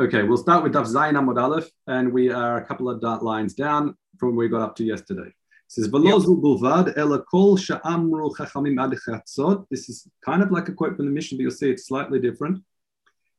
Okay, 0.00 0.22
we'll 0.22 0.38
start 0.38 0.62
with 0.62 0.72
Daf 0.72 0.86
Zayin 0.86 1.12
Amud 1.12 1.38
Aleph, 1.38 1.68
and 1.86 2.10
we 2.10 2.30
are 2.30 2.56
a 2.56 2.64
couple 2.64 2.88
of 2.88 3.02
lines 3.22 3.52
down 3.52 3.94
from 4.16 4.34
where 4.34 4.46
we 4.46 4.48
got 4.48 4.62
up 4.62 4.74
to 4.76 4.82
yesterday. 4.82 5.28
It 5.28 5.34
says, 5.68 5.88
Velozu 5.88 6.40
bulvad 6.40 6.96
ela 6.96 7.22
kol 7.30 7.58
sha'amru 7.58 8.34
chachamim 8.34 8.82
ad 8.82 8.98
chatzot. 9.06 9.66
This 9.70 9.90
is 9.90 10.08
kind 10.24 10.42
of 10.42 10.50
like 10.50 10.70
a 10.70 10.72
quote 10.72 10.96
from 10.96 11.04
the 11.04 11.10
Mishnah, 11.10 11.36
but 11.36 11.42
you'll 11.42 11.50
see 11.50 11.68
it's 11.68 11.86
slightly 11.86 12.18
different. 12.18 12.64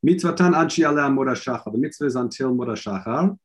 Mitzvatan 0.05 0.55
ad 0.55 0.67
shi'aleh 0.67 1.09
amud. 1.09 1.71
The 1.71 1.77
mitzvah 1.79 2.05
is 2.05 2.15
until 2.15 2.53
mud 2.53 2.67
shachar. 2.67 3.39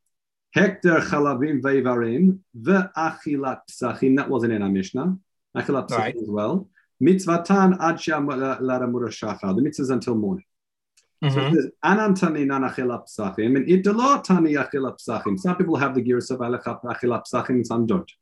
Hekter 0.55 1.01
chalavim 1.01 1.63
ve'varim 1.63 2.41
ve'achilat 2.55 3.61
psachim. 3.71 4.19
That 4.19 4.29
wasn't 4.29 4.53
in 4.53 4.61
our 4.61 4.69
Mishnah. 4.69 5.17
Achilat 5.57 5.89
psachim 5.89 5.99
right. 5.99 6.17
as 6.17 6.29
well. 6.29 6.69
Mitzvatan 7.03 7.79
ad 7.81 7.97
shi'aleh 7.97 8.61
amud 8.61 9.09
shachar. 9.09 9.57
The 9.57 9.63
mitzvah 9.63 9.85
is 9.85 9.89
until 9.89 10.17
morning. 10.17 10.45
Mm-hmm. 11.25 11.57
Some 15.39 15.57
people 15.57 15.77
have 15.77 15.95
the 15.95 16.03
gears 16.03 16.31
of 16.31 16.41
achila 16.41 17.23
psachim, 17.27 17.67
some 17.67 17.87
don't. 17.87 18.13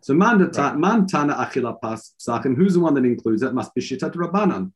So 0.00 0.14
man 0.14 0.38
tana 0.50 1.34
achila 1.34 1.78
psachim, 1.82 2.56
who's 2.56 2.74
the 2.74 2.80
one 2.80 2.94
that 2.94 3.04
includes 3.04 3.42
it? 3.42 3.52
Must 3.52 3.74
be 3.74 3.82
shitat 3.82 4.14
rabbanan. 4.14 4.72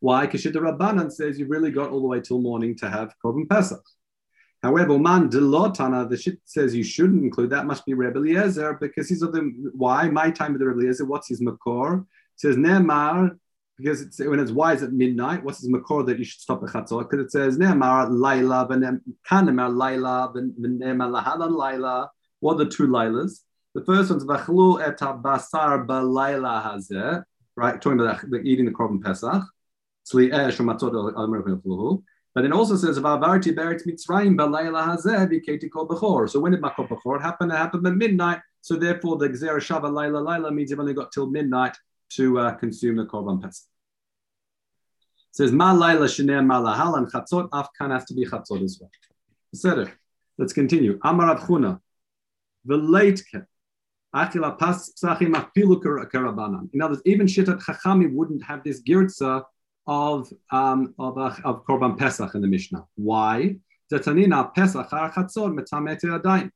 Why? 0.00 0.26
Because 0.26 0.42
shitat 0.42 0.54
rabbanan 0.54 1.12
says 1.12 1.38
you've 1.38 1.50
really 1.50 1.70
got 1.70 1.90
all 1.90 2.00
the 2.00 2.08
way 2.08 2.20
till 2.20 2.40
morning 2.40 2.74
to 2.78 2.90
have 2.90 3.14
korban 3.24 3.48
pesach. 3.48 3.84
However, 4.62 4.98
man 4.98 5.30
delotana, 5.30 6.08
the 6.10 6.16
shit 6.16 6.40
says 6.44 6.74
you 6.74 6.82
shouldn't 6.82 7.22
include 7.22 7.50
that. 7.50 7.64
Must 7.64 7.86
be 7.86 7.94
Rebbe 7.94 8.18
Eliezer 8.18 8.74
because 8.80 9.08
he's 9.08 9.22
of 9.22 9.32
the 9.32 9.52
why 9.72 10.08
my 10.10 10.30
time 10.30 10.52
with 10.52 10.60
the 10.60 10.66
Rebbe 10.66 10.80
Eliezer. 10.80 11.04
What's 11.04 11.28
his 11.28 11.40
makor? 11.40 12.00
It 12.00 12.06
says 12.36 12.56
Ne'mar 12.56 13.38
because 13.80 14.00
it's, 14.02 14.18
when 14.18 14.38
it's 14.38 14.50
wise 14.50 14.82
at 14.82 14.92
midnight, 14.92 15.42
what's 15.42 15.60
his 15.60 15.70
makor 15.70 16.04
that 16.06 16.18
you 16.18 16.24
should 16.24 16.40
stop 16.40 16.62
at 16.62 16.70
chatzor? 16.70 17.08
Because 17.08 17.24
it 17.24 17.32
says 17.32 17.58
ne'amar 17.58 18.08
laila 18.10 18.66
kanemar 18.68 19.74
laila 19.74 20.32
ne'emar 20.34 21.22
lahalan 21.22 21.56
laila. 21.56 22.10
What 22.40 22.54
are 22.54 22.64
the 22.64 22.70
two 22.70 22.88
lailas? 22.88 23.40
The 23.74 23.84
first 23.84 24.10
one's 24.10 24.24
v'chlu 24.24 24.86
et 24.86 24.98
basar 24.98 25.86
b'laila 25.86 26.62
hazeh, 26.64 27.22
right? 27.56 27.80
Talking 27.80 28.00
about 28.00 28.28
the, 28.28 28.40
eating 28.40 28.64
the 28.64 28.72
korban 28.72 29.02
pesach. 29.02 29.44
But 32.34 32.44
it 32.44 32.52
also 32.52 32.76
says 32.76 32.98
v'avarti 32.98 33.54
beretz 33.54 33.86
mitzrayim 33.86 34.36
b'laila 34.36 34.96
hazeh 34.96 35.28
v'keti 35.30 35.70
kol. 35.70 36.26
So 36.26 36.40
when 36.40 36.52
did 36.52 36.62
makor 36.62 36.88
b'chor 36.88 37.20
happen? 37.22 37.50
It 37.50 37.56
happened 37.56 37.86
at 37.86 37.94
midnight. 37.94 38.40
So 38.60 38.76
therefore, 38.76 39.16
the 39.18 39.28
gzera 39.28 39.58
shava 39.58 39.90
laila 39.92 40.18
laila 40.18 40.50
means 40.50 40.70
you've 40.70 40.80
only 40.80 40.94
got 40.94 41.12
till 41.12 41.30
midnight 41.30 41.76
to 42.10 42.38
uh, 42.40 42.54
consume 42.54 42.96
the 42.96 43.06
korban 43.06 43.40
pesach. 43.40 43.69
Says 45.32 45.52
ma 45.52 45.72
laila 45.72 46.06
sheneh 46.06 46.44
ma 46.44 46.60
lahal 46.60 46.98
and 46.98 47.10
chatzot 47.10 47.48
afkan 47.50 47.92
has 47.92 48.04
to 48.06 48.14
be 48.14 48.26
chatzot 48.26 48.62
as 48.62 48.80
well. 49.64 49.86
Let's 50.38 50.52
continue. 50.52 50.98
Amar 51.04 51.38
Chuna. 51.38 51.80
The 52.64 52.76
late 52.76 53.22
Achila 54.14 54.58
pas 54.58 54.92
psachim 54.92 55.34
afilu 55.34 55.80
karabanan. 55.82 56.68
In 56.74 56.82
other 56.82 56.94
words, 56.94 57.02
even 57.06 57.26
Shitat 57.26 57.62
Chachami 57.62 58.12
wouldn't 58.12 58.42
have 58.44 58.64
this 58.64 58.82
girtza 58.82 59.44
of 59.86 60.32
um, 60.50 60.94
of, 60.98 61.16
uh, 61.16 61.34
of 61.44 61.64
korban 61.64 61.96
pesach 61.96 62.34
in 62.34 62.40
the 62.40 62.48
Mishnah. 62.48 62.84
Why? 62.96 63.56
Zatanina 63.92 64.52
pesach 64.52 64.90
har 64.90 65.12
chatzot 65.12 65.56
metamet 65.56 66.00
adayin. 66.02 66.50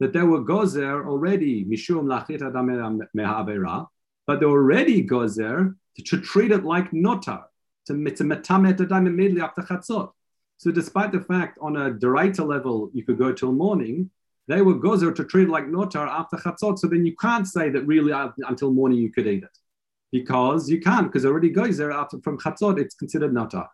That 0.00 0.12
there 0.12 0.26
were 0.26 0.44
gozer 0.44 1.06
already 1.06 1.64
mishum 1.64 2.04
lachit 2.04 2.46
adam 2.46 3.00
mehavera, 3.16 3.86
but 4.26 4.40
they 4.40 4.46
already 4.46 5.06
gozer 5.06 5.74
to 5.96 6.20
treat 6.20 6.52
it 6.52 6.64
like 6.64 6.90
notar 6.90 7.44
to, 7.88 7.94
to 8.18 8.24
metamet 8.24 8.80
adam 8.80 9.06
immediately 9.06 9.42
after 9.42 9.62
chatzot. 9.62 10.12
So 10.58 10.70
despite 10.70 11.10
the 11.12 11.20
fact 11.20 11.58
on 11.60 11.76
a 11.76 11.90
deraita 11.90 12.44
level 12.54 12.90
you 12.92 13.02
could 13.04 13.18
go 13.18 13.32
till 13.32 13.52
morning, 13.52 14.10
they 14.48 14.62
were 14.62 14.74
gozer 14.74 15.14
to 15.14 15.24
treat 15.24 15.48
like 15.48 15.66
notar 15.66 16.06
after 16.08 16.36
chatzot. 16.36 16.78
So 16.78 16.86
then 16.86 17.04
you 17.04 17.14
can't 17.16 17.46
say 17.46 17.68
that 17.70 17.82
really 17.92 18.12
uh, 18.12 18.30
until 18.52 18.70
morning 18.72 18.98
you 18.98 19.10
could 19.12 19.26
eat 19.26 19.44
it, 19.44 19.56
because 20.10 20.70
you 20.72 20.80
can't 20.80 21.06
because 21.06 21.24
already 21.26 21.50
goes 21.50 21.76
there 21.76 21.92
after 21.92 22.16
from 22.24 22.38
chatzot 22.38 22.78
it's 22.78 22.94
considered 22.94 23.32
notar. 23.32 23.68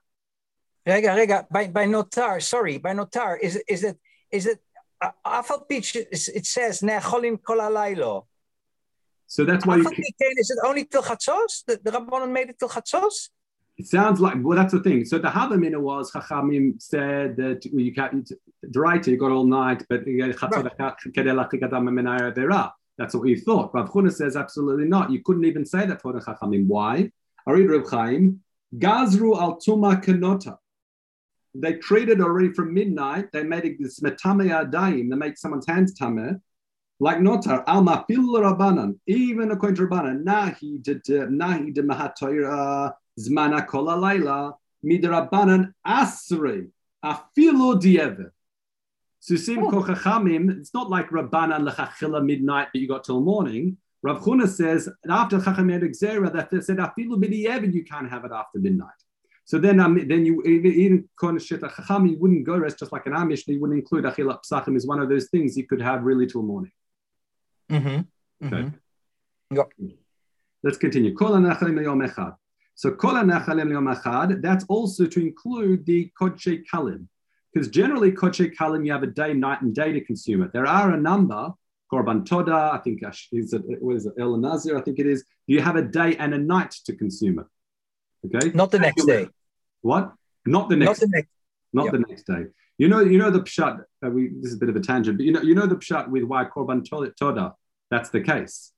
Rega, 0.87 1.15
rega, 1.15 1.47
by, 1.51 1.69
by 1.69 1.87
notar, 1.87 2.43
sorry, 2.43 2.77
by 2.79 2.93
notar, 2.93 3.39
is 3.41 3.55
is 3.69 3.85
it 3.85 3.97
is 4.31 4.47
it 4.47 4.59
uh, 5.01 5.13
Afal 5.27 5.67
pitch 5.69 5.97
it 5.97 6.47
says 6.47 6.81
necholim 6.83 7.37
kol 7.43 8.27
So 9.27 9.45
that's 9.45 9.65
why 9.65 9.77
you 9.77 9.85
can, 9.85 10.33
is 10.43 10.51
it 10.55 10.59
only 10.69 10.85
till 10.85 11.03
chatzos? 11.03 11.65
The, 11.67 11.81
the 11.83 11.91
Rabbanon 11.97 12.31
made 12.31 12.51
it 12.51 12.59
till 12.59 12.69
chatzos? 12.69 13.31
It 13.77 13.87
sounds 13.87 14.21
like 14.21 14.35
well 14.41 14.57
that's 14.57 14.73
the 14.73 14.81
thing. 14.81 15.05
So 15.05 15.19
the 15.19 15.29
havamina 15.29 15.81
was 15.81 16.13
chachamim 16.13 16.81
said 16.81 17.37
that 17.37 17.67
well, 17.73 17.85
you 17.85 17.93
can't 17.93 18.31
right 18.75 19.07
you 19.07 19.17
got 19.17 19.33
all 19.33 19.45
night 19.47 19.85
but 19.89 20.05
that's 22.97 23.15
what 23.15 23.23
we 23.25 23.37
thought. 23.37 23.75
Rav 23.75 23.91
Chuna 23.91 24.13
says 24.13 24.37
absolutely 24.37 24.87
not. 24.87 25.11
You 25.11 25.23
couldn't 25.23 25.45
even 25.45 25.67
say 25.67 25.85
that 25.87 26.01
for 26.01 26.13
the 26.13 26.21
chachamim. 26.21 26.67
Why? 26.69 27.11
Arid 27.49 27.69
Rav 27.71 27.91
Chaim 27.91 28.41
gazru 28.77 29.37
al 29.37 29.57
tuma 29.57 30.03
kanota 30.03 30.57
they 31.55 31.75
treated 31.75 32.21
already 32.21 32.53
from 32.53 32.75
midnight. 32.75 33.31
They 33.33 33.45
made 33.45 33.65
it 33.65 33.77
this 33.79 34.01
metame 34.01 34.51
adayim. 34.51 35.09
They 35.09 35.17
make 35.17 35.39
someone's 35.39 35.67
hands 35.67 35.99
tameh 35.99 36.41
like 37.05 37.19
notar 37.19 37.63
al 37.67 37.83
mafil 37.83 38.27
rabbanan 38.47 38.99
even 39.07 39.51
according 39.51 39.77
to 39.77 39.83
rabbanan 39.87 40.25
nahi 40.25 40.83
de 40.83 40.95
nahi 41.43 41.75
de 41.75 41.83
mahatoira 41.83 42.93
zmana 43.21 43.67
kol 43.67 43.87
alayla 43.95 44.55
midrabanan 44.83 45.73
asre 45.87 46.69
afilo 47.05 47.79
dieve. 47.79 48.31
Susim 49.21 49.65
oh. 49.65 49.71
kochachamim. 49.71 50.59
It's 50.59 50.73
not 50.73 50.89
like 50.89 51.11
rabbanan 51.11 51.69
lechachila 51.69 52.25
midnight 52.25 52.69
that 52.73 52.79
you 52.79 52.89
got 52.89 53.05
till 53.05 53.21
morning. 53.21 53.77
Rav 54.03 54.23
Chuna 54.23 54.49
says 54.49 54.89
after 55.09 55.39
chachamim 55.39 55.83
exera 55.83 56.33
that 56.33 56.51
they 56.51 56.63
said 56.63 56.79
afilu 56.79 57.17
b'dievin 57.23 57.75
you 57.75 57.85
can't 57.85 58.09
have 58.09 58.25
it 58.25 58.33
after 58.33 58.59
midnight. 58.59 59.01
So 59.47 59.59
then, 59.59 59.79
um, 59.79 60.01
then 60.09 60.25
you 60.25 60.43
even 60.45 61.07
chacham 61.21 62.07
you 62.07 62.17
wouldn't 62.19 62.45
go 62.45 62.57
rest 62.57 62.79
just 62.79 62.93
like 62.93 63.05
an 63.05 63.13
Amish. 63.13 63.47
You 63.47 63.61
wouldn't 63.61 63.79
include 63.79 64.05
achilat 64.05 64.39
psachim 64.51 64.75
is 64.75 64.87
one 64.87 65.01
of 65.01 65.11
those 65.11 65.29
things 65.29 65.55
you 65.55 65.67
could 65.67 65.83
have 65.83 66.03
really 66.03 66.27
till 66.27 66.43
morning. 66.43 66.73
Mm-hmm. 67.71 68.47
Okay. 68.47 68.63
Mm-hmm. 68.63 69.57
Yep. 69.57 69.73
Let's 70.63 70.79
continue. 70.79 71.15
So 71.17 72.91
kol 72.91 73.13
nechalim 73.13 73.71
yom 73.71 74.41
that's 74.43 74.65
also 74.69 75.07
to 75.07 75.21
include 75.21 75.87
the 75.87 76.11
kodshe 76.21 76.65
kalim. 76.73 77.07
Because 77.53 77.69
generally 77.69 78.11
kodshe 78.11 78.55
kalim, 78.55 78.85
you 78.85 78.93
have 78.93 79.03
a 79.03 79.09
day, 79.09 79.33
night, 79.33 79.63
and 79.63 79.75
day 79.75 79.93
to 79.93 80.01
consume 80.01 80.43
it. 80.43 80.53
There 80.53 80.67
are 80.67 80.93
a 80.93 81.01
number, 81.01 81.53
korban 81.93 82.27
toda, 82.27 82.71
I 82.73 82.79
think, 82.79 83.03
is 83.33 83.53
it, 83.53 83.63
what 83.81 83.97
is 83.97 84.07
it, 84.07 84.15
El 84.19 84.37
Nazir, 84.39 84.77
I 84.77 84.81
think 84.81 84.99
it 84.99 85.07
is. 85.07 85.25
You 85.47 85.61
have 85.61 85.77
a 85.77 85.83
day 85.83 86.17
and 86.17 86.35
a 86.35 86.39
night 86.39 86.73
to 86.87 86.97
consume 86.97 87.39
it. 87.41 87.47
Okay? 88.37 88.51
Not 88.55 88.71
the 88.71 88.79
next 88.79 89.05
day. 89.05 89.29
What? 89.83 90.13
Not 90.47 90.69
the 90.69 90.77
next, 90.77 90.89
not 90.89 90.99
the 91.01 91.09
next, 91.09 91.29
not 91.73 91.85
yep. 91.85 91.93
the 91.93 91.99
next 92.01 92.27
day. 92.27 92.45
You 92.79 92.89
know, 92.89 93.01
you 93.01 93.19
know 93.19 93.31
the 93.31 93.41
pshat. 93.41 93.85
Uh, 94.05 94.11
we, 94.11 94.31
this 94.41 94.51
is 94.51 94.55
a 94.55 94.59
bit 94.59 94.69
of 94.69 94.77
a 94.77 94.81
tangent, 94.81 95.19
but 95.19 95.25
you 95.25 95.33
know, 95.33 95.43
you 95.43 95.55
know 95.55 95.67
the 95.67 95.77
pshat 95.77 96.09
with 96.09 96.25
why 96.25 96.45
korban 96.45 96.85
toda. 96.85 97.55
That's 97.91 98.11
the 98.11 98.21
case 98.21 98.73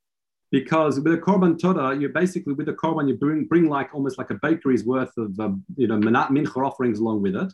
because 0.51 1.01
with 1.01 1.12
a 1.12 1.19
korban 1.19 1.59
toda, 1.59 1.99
you 2.01 2.09
basically 2.09 2.53
with 2.53 2.67
the 2.67 2.73
korban 2.73 3.09
you 3.09 3.15
bring 3.15 3.45
bring 3.45 3.69
like 3.69 3.95
almost 3.95 4.19
like 4.19 4.31
a 4.31 4.39
bakery's 4.43 4.84
worth 4.84 5.17
of 5.17 5.39
um, 5.41 5.65
you 5.77 5.87
know 5.87 5.99
mincha 5.99 6.57
offerings 6.57 6.99
along 6.99 7.23
with 7.23 7.37
it, 7.37 7.53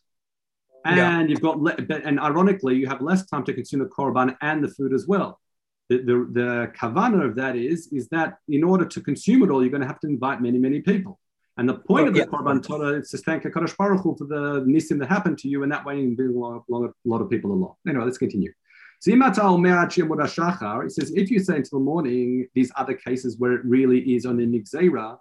and 0.84 0.96
yeah. 0.96 1.22
you've 1.22 1.40
got 1.40 1.60
le- 1.60 1.76
and 2.04 2.20
ironically 2.20 2.76
you 2.76 2.86
have 2.86 3.00
less 3.00 3.26
time 3.26 3.44
to 3.44 3.54
consume 3.54 3.80
the 3.80 3.86
korban 3.86 4.36
and 4.42 4.62
the 4.62 4.68
food 4.68 4.92
as 4.92 5.06
well. 5.06 5.40
The, 5.88 5.98
the, 5.98 6.28
the 6.32 6.72
kavana 6.78 7.24
of 7.24 7.34
that 7.36 7.56
is 7.56 7.88
is 7.92 8.08
that 8.08 8.38
in 8.48 8.62
order 8.64 8.84
to 8.84 9.00
consume 9.00 9.42
it 9.42 9.50
all, 9.50 9.62
you're 9.62 9.70
going 9.70 9.82
to 9.82 9.86
have 9.86 10.00
to 10.00 10.06
invite 10.08 10.40
many 10.40 10.58
many 10.58 10.80
people. 10.80 11.18
And 11.58 11.68
the 11.68 11.74
point 11.74 12.08
of 12.08 12.14
the 12.14 12.20
yeah. 12.20 12.26
korban 12.26 12.66
toda 12.66 12.94
is 12.98 13.10
to 13.10 13.18
thank 13.18 13.42
Hakadosh 13.42 13.76
Baruch 13.76 14.00
Hu 14.02 14.16
for 14.16 14.24
the 14.24 14.64
nisim 14.66 14.98
that 15.00 15.08
happened 15.08 15.36
to 15.38 15.48
you, 15.48 15.62
and 15.62 15.70
that 15.72 15.84
way 15.84 15.98
you 15.98 16.06
can 16.06 16.14
bring 16.14 16.34
a 16.34 16.38
lot, 16.38 16.64
a 16.70 16.92
lot 17.04 17.20
of 17.20 17.28
people 17.28 17.52
along. 17.52 17.74
Anyway, 17.86 18.04
let's 18.04 18.16
continue. 18.18 18.52
So 19.00 19.12
it 19.12 20.92
says 20.92 21.12
if 21.12 21.30
you 21.30 21.40
say 21.40 21.56
until 21.56 21.78
the 21.80 21.84
morning, 21.84 22.46
these 22.54 22.70
other 22.76 22.94
cases 22.94 23.36
where 23.36 23.52
it 23.52 23.64
really 23.64 24.14
is 24.14 24.24
on 24.24 24.36
the 24.36 24.46
nixera, 24.46 25.18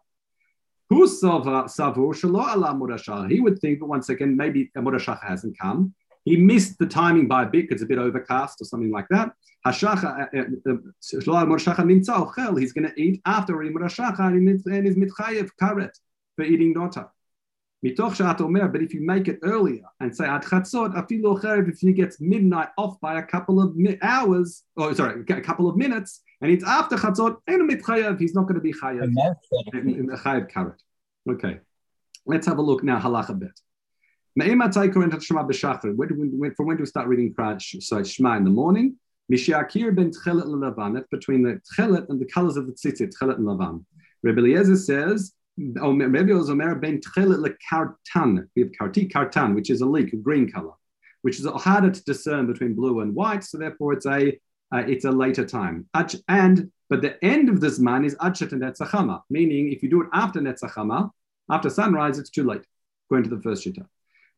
he 3.29 3.39
would 3.39 3.59
think, 3.59 3.79
but 3.79 3.89
once 3.89 4.09
again, 4.09 4.37
maybe 4.37 4.69
Murashacha 4.77 5.25
hasn't 5.27 5.57
come. 5.57 5.95
He 6.25 6.37
missed 6.37 6.77
the 6.77 6.85
timing 6.85 7.27
by 7.27 7.43
a 7.43 7.45
bit 7.47 7.67
because 7.67 7.81
it's 7.81 7.83
a 7.83 7.87
bit 7.87 7.97
overcast 7.97 8.61
or 8.61 8.65
something 8.65 8.91
like 8.91 9.07
that. 9.09 9.31
Uh, 9.65 9.71
uh, 9.71 9.95
uh, 10.69 10.75
he's 12.55 12.73
going 12.73 12.87
to 12.87 12.93
eat 12.97 13.21
after 13.25 13.61
and 13.61 13.79
is 13.79 14.95
mitchayev 14.95 15.49
karet 15.59 15.91
for 16.41 16.47
eating 16.47 16.73
nota. 16.73 17.09
Mitoch 17.85 18.15
shat 18.15 18.41
omer, 18.41 18.67
but 18.67 18.81
if 18.81 18.93
you 18.93 19.01
make 19.01 19.27
it 19.27 19.39
earlier 19.43 19.83
and 19.99 20.15
say 20.15 20.25
ad 20.25 20.43
chatzot, 20.43 20.93
afilu 20.95 21.39
cherev, 21.41 21.69
if 21.69 21.79
he 21.79 21.93
gets 21.93 22.19
midnight 22.19 22.69
off 22.77 22.99
by 22.99 23.19
a 23.19 23.23
couple 23.23 23.61
of 23.61 23.75
hours, 24.01 24.63
or 24.75 24.93
sorry, 24.93 25.21
a 25.21 25.41
couple 25.41 25.67
of 25.69 25.75
minutes, 25.77 26.21
and 26.41 26.51
it's 26.51 26.63
after 26.63 26.95
chatzot, 26.95 27.37
chayev, 27.47 28.19
he's 28.19 28.33
not 28.33 28.43
going 28.43 28.55
to 28.55 28.61
be 28.61 28.73
chayev. 28.73 29.13
Chayev 29.73 30.51
karet. 30.51 30.79
Okay, 31.29 31.59
let's 32.25 32.47
have 32.47 32.57
a 32.57 32.61
look 32.61 32.83
now 32.83 32.99
halacha 32.99 33.37
bit. 33.37 33.59
Me'ematai 34.35 34.93
koren 34.93 35.11
Shema 35.19 35.43
b'shachar. 35.43 36.55
From 36.55 36.65
when 36.67 36.77
do 36.77 36.81
we 36.81 36.87
start 36.87 37.07
reading 37.07 37.35
so 37.59 38.03
Shema 38.03 38.37
in 38.37 38.43
the 38.43 38.49
morning? 38.49 38.95
Mishiakir 39.31 39.95
ben 39.95 40.11
tchelet 40.11 40.45
lelavan. 40.45 40.93
That's 40.95 41.07
between 41.09 41.43
the 41.43 41.61
tchelet 41.73 42.09
and 42.09 42.19
the 42.19 42.25
colors 42.25 42.57
of 42.57 42.67
the 42.67 42.73
tzitzit, 42.73 43.13
tchelet 43.15 43.37
and 43.37 43.47
lavan. 43.47 43.85
Rabbi 44.23 44.39
Eliezer 44.39 44.75
says, 44.75 45.33
it 45.57 46.33
was 46.33 46.49
Omer 46.49 46.75
ben 46.75 47.01
tchelet 47.01 47.45
lekartan. 47.45 48.47
We 48.55 48.63
have 48.63 48.71
karti 48.71 49.11
kartan, 49.11 49.55
which 49.55 49.69
is 49.69 49.81
a 49.81 49.85
leek, 49.85 50.13
a 50.13 50.17
green 50.17 50.51
color, 50.51 50.73
which 51.21 51.39
is 51.39 51.45
harder 51.45 51.91
to 51.91 52.03
discern 52.03 52.47
between 52.47 52.73
blue 52.73 53.01
and 53.01 53.13
white. 53.15 53.43
So 53.43 53.57
therefore, 53.57 53.93
it's 53.93 54.05
a 54.05 54.39
uh, 54.73 54.83
it's 54.87 55.05
a 55.05 55.11
later 55.11 55.45
time. 55.45 55.87
And 56.27 56.71
but 56.89 57.01
the 57.01 57.23
end 57.23 57.49
of 57.49 57.61
this 57.61 57.79
man 57.79 58.03
is 58.05 58.15
achet 58.15 58.51
and 58.51 58.61
netzachama, 58.61 59.21
meaning 59.29 59.71
if 59.71 59.83
you 59.83 59.89
do 59.89 60.01
it 60.01 60.09
after 60.13 60.39
netzachama, 60.39 61.09
after 61.49 61.69
sunrise, 61.69 62.19
it's 62.19 62.29
too 62.29 62.43
late. 62.43 62.65
Going 63.09 63.23
to 63.23 63.29
the 63.29 63.41
first 63.41 63.65
shita. 63.65 63.85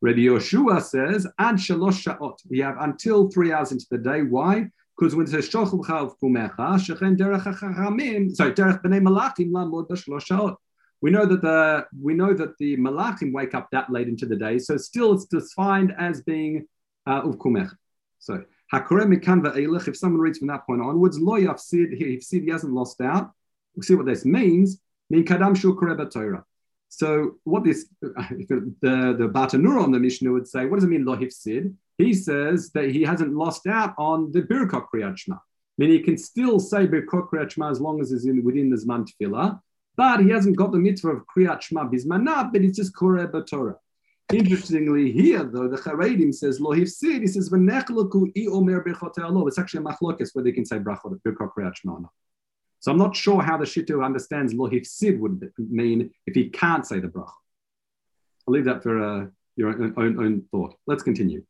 Rabbi 0.02 0.20
Yoshua 0.20 0.82
says, 0.82 1.26
ad 1.40 1.56
shalosh 1.56 2.04
sha'ot. 2.04 2.38
We 2.50 2.60
have 2.60 2.76
until 2.80 3.30
three 3.30 3.54
hours 3.54 3.72
into 3.72 3.86
the 3.90 3.98
day. 3.98 4.22
Why? 4.22 4.68
Because 4.98 5.16
when 5.16 5.28
it 5.28 5.30
says 5.30 5.50
shochel 5.50 5.84
chav 5.86 6.16
kumecha, 6.22 6.58
shechen 6.58 7.16
derech 7.18 7.44
hachamim, 7.44 8.36
sorry, 8.36 8.54
derech 8.54 8.82
b'nei 8.84 9.02
malachim 9.02 9.52
lamod 9.52 9.88
b'shalosh 9.88 10.26
sha'ot. 10.26 10.56
We 11.04 11.12
know 11.12 11.26
that 11.26 11.42
the 11.42 11.86
we 12.02 12.14
know 12.14 12.34
that 12.34 12.58
the 12.60 12.78
malachim 12.78 13.34
wake 13.34 13.54
up 13.54 13.68
that 13.72 13.92
late 13.92 14.08
into 14.08 14.26
the 14.26 14.38
day, 14.38 14.58
so 14.58 14.78
still 14.78 15.12
it's 15.12 15.26
defined 15.26 15.94
as 16.00 16.22
being 16.22 16.66
uh, 17.06 17.24
uvkumecha. 17.24 17.76
So 18.20 18.46
hakore 18.74 19.04
mikan 19.14 19.42
va'elech. 19.42 19.90
If 19.90 19.98
someone 19.98 20.22
reads 20.22 20.38
from 20.38 20.48
that 20.48 20.66
point 20.66 20.82
onwards, 20.82 21.20
lo 21.20 21.34
yafsid. 21.34 21.98
He, 21.98 22.22
he 22.40 22.50
hasn't 22.50 22.72
lost 22.72 23.02
out. 23.02 23.32
We'll 23.76 23.84
see 23.84 23.96
what 23.96 24.06
this 24.06 24.24
means. 24.24 24.80
Min 25.10 25.26
kadam 25.26 25.58
shul 25.58 25.76
Torah. 25.76 26.46
So 26.88 27.36
what 27.44 27.66
this 27.66 27.86
the 28.02 28.74
the 28.82 29.30
Bartenura 29.30 29.84
on 29.84 29.92
the 29.92 30.00
Mishnah 30.00 30.32
would 30.32 30.48
say, 30.48 30.68
what 30.68 30.78
does 30.78 30.86
it 30.86 30.90
mean 30.90 31.04
lo 31.04 31.18
hifsid? 31.18 31.74
He 31.98 32.14
says 32.14 32.70
that 32.76 32.92
he 32.92 33.02
hasn't 33.02 33.34
lost 33.34 33.68
out 33.68 33.94
on 33.98 34.32
the 34.32 34.42
birkot 34.42 34.86
kriyat 34.94 35.18
shema. 35.18 35.36
Meaning 35.78 35.98
he 35.98 36.04
can 36.04 36.18
still 36.18 36.62
say 36.62 36.88
birkot 36.88 37.28
kriyat 37.30 37.52
shema 37.52 37.72
as 37.72 37.82
long 37.82 38.00
as 38.00 38.14
it's 38.14 38.24
in, 38.24 38.42
within 38.42 38.70
the 38.70 38.78
zman 38.78 39.06
tefillah, 39.06 39.60
but 39.96 40.22
he 40.22 40.30
hasn't 40.30 40.58
got 40.58 40.72
the 40.72 40.80
mitzvah 40.80 41.10
of 41.10 41.24
kriyat 41.26 41.62
shema 41.62 41.88
bismanah, 41.88 42.52
but 42.52 42.62
it's 42.62 42.78
just 42.78 42.96
koreh 42.96 43.30
b'torah. 43.30 43.76
Interestingly, 44.32 45.12
here 45.12 45.44
though 45.44 45.68
the 45.68 45.78
Charedim 45.78 46.34
says 46.34 46.60
lo 46.60 46.72
hifsid. 46.72 47.22
He 47.22 47.28
says 47.28 47.50
v'nechloku 47.50 48.32
i 48.36 48.48
omer 48.48 48.84
birchot 48.84 49.48
It's 49.48 49.60
actually 49.60 49.86
a 49.86 49.88
machlokes 49.88 50.30
where 50.34 50.44
they 50.44 50.52
can 50.52 50.66
say 50.66 50.80
brachot 50.80 51.20
kriyat 51.24 51.76
shema. 51.76 52.00
So 52.80 52.92
I'm 52.92 52.98
not 52.98 53.16
sure 53.16 53.42
how 53.42 53.58
the 53.58 53.66
Shittu 53.66 54.04
understands 54.04 54.54
lo 54.54 54.70
hifsid 54.70 55.20
would 55.20 55.52
mean 55.58 56.12
if 56.26 56.36
he 56.36 56.50
can't 56.50 56.86
say 56.86 57.00
the 57.00 57.08
bracha. 57.08 57.32
I'll 58.48 58.54
leave 58.54 58.66
that 58.66 58.84
for 58.84 59.02
uh, 59.02 59.28
your 59.56 59.70
own, 59.70 59.94
own, 59.98 60.20
own, 60.20 60.44
thought. 60.52 60.76
Let's 60.86 61.04
continue. 61.04 61.46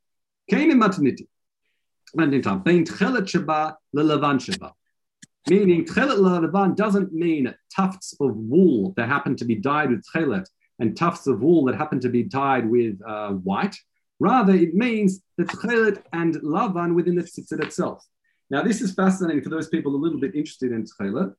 Meaning 5.49 5.85
tchelet 5.85 6.19
lelevan 6.19 6.75
doesn't 6.75 7.13
mean 7.13 7.53
tufts 7.75 8.15
of 8.19 8.35
wool 8.35 8.93
that 8.95 9.09
happen 9.09 9.35
to 9.35 9.45
be 9.45 9.55
dyed 9.55 9.89
with 9.89 10.05
tchelet 10.13 10.47
and 10.79 10.95
tufts 10.95 11.27
of 11.27 11.41
wool 11.41 11.65
that 11.65 11.75
happen 11.75 11.99
to 11.99 12.09
be 12.09 12.23
dyed 12.23 12.69
with 12.69 12.99
uh, 13.05 13.31
white. 13.31 13.75
Rather, 14.19 14.53
it 14.53 14.73
means 14.73 15.21
the 15.37 15.43
tchelet 15.43 16.01
and 16.13 16.35
lavan 16.35 16.95
within 16.95 17.15
the 17.15 17.23
tzitzit 17.23 17.61
itself. 17.61 18.05
Now, 18.49 18.61
this 18.61 18.81
is 18.81 18.93
fascinating 18.93 19.41
for 19.41 19.49
those 19.49 19.67
people 19.67 19.95
a 19.95 19.97
little 19.97 20.19
bit 20.19 20.35
interested 20.35 20.71
in 20.71 20.85
Tchelet. 20.85 21.33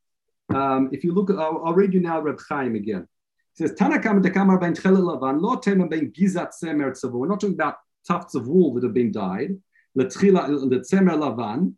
Um, 0.53 0.91
if 0.93 1.05
you 1.05 1.13
look 1.13 1.31
I'll, 1.31 1.63
I'll, 1.65 1.73
read 1.73 1.95
you 1.95 2.01
now 2.01 2.21
Reb 2.21 2.41
Chaim 2.49 2.75
again. 2.75 3.03
It 3.03 3.69
says, 3.69 3.73
Tanakam 3.73 4.21
dekamar 4.23 4.61
ben 4.61 4.75
lavan, 4.75 5.41
lo 5.41 5.55
tema 5.57 5.87
ben 5.87 6.11
gizat 6.11 6.51
semer. 6.61 6.93
We're 7.13 7.29
not 7.29 7.41
talking 7.41 7.55
about 7.55 7.77
tufts 8.07 8.35
of 8.35 8.49
wool 8.49 8.75
that 8.75 8.83
have 8.83 8.95
been 8.95 9.13
dyed. 9.13 9.57
Letsemer 9.97 10.49
lavan. 10.75 11.75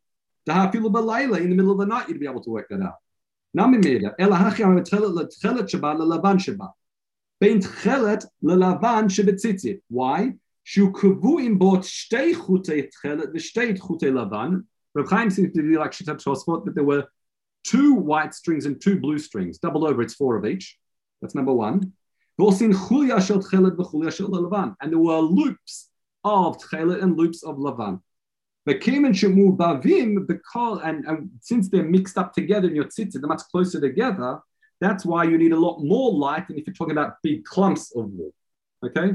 In 0.49 0.55
the 0.55 1.55
middle 1.57 1.73
of 1.73 1.79
the 1.79 1.87
night, 1.87 2.09
you'd 2.09 2.21
be 2.21 2.27
able 2.27 2.43
to 2.43 2.51
work 2.51 2.69
that 2.69 2.81
out. 2.81 2.95
Why? 9.89 10.33
Shu 10.63 10.91
kuvu 10.91 11.45
im 11.45 11.59
bot 11.59 11.81
shtei 11.83 12.35
chutei 12.35 12.91
tchelet 12.91 13.33
v'shtei 13.33 13.79
chutei 13.79 14.11
lavan. 14.11 14.65
Reb 14.95 15.09
Chaim 15.09 15.31
seems 15.31 15.53
to 15.53 15.63
be 15.63 15.77
like 15.77 15.93
Tosfot, 15.93 16.65
that 16.65 16.75
there 16.75 16.83
were 16.83 17.07
two 17.63 17.95
white 17.95 18.35
strings 18.35 18.67
and 18.67 18.81
two 18.81 18.99
blue 18.99 19.19
strings. 19.19 19.59
Doubled 19.59 19.85
over, 19.85 20.03
it's 20.03 20.15
four 20.15 20.37
of 20.37 20.45
each. 20.45 20.79
That's 21.21 21.35
number 21.35 21.53
one. 21.53 21.93
And 22.39 22.53
there 24.93 24.99
were 24.99 25.21
loops 25.21 25.91
of 26.25 26.59
tchelet 26.59 27.03
and 27.03 27.17
loops 27.17 27.43
of 27.45 27.57
lavan. 27.57 28.01
Because 28.67 29.23
and, 29.23 29.59
Bavim, 29.59 30.27
because, 30.27 30.81
and 30.83 31.31
since 31.41 31.69
they're 31.69 31.85
mixed 31.85 32.19
up 32.19 32.35
together 32.35 32.69
in 32.69 32.75
your 32.75 32.87
tzitzit, 32.87 33.21
they're 33.21 33.29
much 33.29 33.43
closer 33.53 33.81
together. 33.81 34.41
That's 34.81 35.07
why 35.07 35.25
you 35.25 35.39
need 35.39 35.53
a 35.53 35.59
lot 35.59 35.79
more 35.83 36.13
light 36.13 36.49
than 36.49 36.59
if 36.59 36.67
you're 36.67 36.75
talking 36.75 36.93
about 36.93 37.15
big 37.23 37.45
clumps 37.45 37.95
of 37.97 38.11
wool. 38.11 38.33
Okay. 38.85 39.15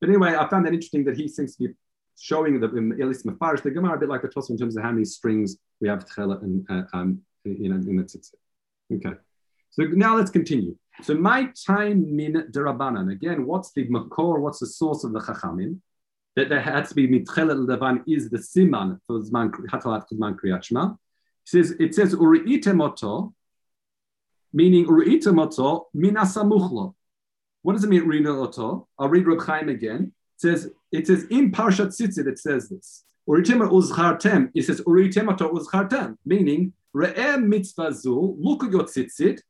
But 0.00 0.08
anyway, 0.08 0.36
I 0.36 0.48
found 0.48 0.66
that 0.66 0.72
interesting 0.72 1.04
that 1.04 1.16
he 1.16 1.28
seems 1.28 1.56
to 1.56 1.68
be 1.68 1.74
showing 2.18 2.60
that 2.60 2.72
in 2.72 2.96
least 3.08 3.26
Mefarish, 3.26 3.62
the 3.62 3.70
Gemara 3.70 3.96
a 3.96 3.98
bit 3.98 4.08
like 4.08 4.22
the 4.22 4.28
Tosfot 4.28 4.50
in 4.50 4.58
terms 4.58 4.76
of 4.76 4.84
how 4.84 4.92
many 4.92 5.04
strings 5.04 5.56
we 5.80 5.88
have 5.88 6.06
Tchelet 6.06 6.42
and 6.42 6.66
uh, 6.70 6.82
um, 6.96 7.20
in 7.44 7.96
the 7.96 8.02
tzitzit. 8.04 8.34
Okay, 8.94 9.16
so 9.70 9.84
now 9.84 10.16
let's 10.16 10.30
continue. 10.30 10.76
So 11.02 11.14
my 11.14 11.50
time 11.66 12.14
min 12.14 12.48
derabanan. 12.52 13.10
Again, 13.10 13.46
what's 13.46 13.72
the 13.72 13.88
makor? 13.88 14.38
What's 14.40 14.60
the 14.60 14.66
source 14.66 15.04
of 15.04 15.12
the 15.12 15.20
chachamim? 15.20 15.80
That 16.36 16.48
there 16.48 16.60
has 16.60 16.88
to 16.88 16.94
be 16.94 17.08
mitchelet 17.08 17.66
levan 17.66 18.02
is 18.06 18.30
the 18.30 18.38
siman 18.38 18.98
for 19.06 19.20
zman 19.20 19.50
hatalat 19.50 20.04
zman 20.12 20.36
kriyat 20.36 20.64
shema. 20.64 20.92
It 20.92 20.96
says 21.44 21.70
it 21.78 21.94
says 21.94 22.14
uriitemoto, 22.14 23.32
meaning 24.52 24.86
uriitemoto 24.86 25.84
minasamuchlo. 25.94 26.94
What 27.62 27.74
does 27.74 27.84
it 27.84 27.90
mean 27.90 28.04
uriitemoto? 28.04 28.86
I'll 28.98 29.08
read 29.08 29.26
Reb 29.26 29.40
Chaim 29.42 29.68
again 29.68 30.12
It 30.36 30.40
says 30.40 30.70
it 30.90 31.06
says 31.06 31.24
in 31.30 31.52
Parshat 31.52 31.88
Tzitzit 31.88 32.26
it 32.26 32.38
says 32.38 32.68
this. 32.68 33.04
Uritima 33.28 33.70
uzchartem. 33.70 34.50
It 34.54 34.64
says 34.64 34.80
uritimata 34.80 35.50
uzchartem, 35.52 36.16
meaning 36.24 36.72
re'em 36.94 37.46
mitzvah 37.46 37.90
zul. 37.90 38.36
Look 38.38 38.64
at 38.64 38.70
your 38.70 38.84
tzitzit. 38.84 39.40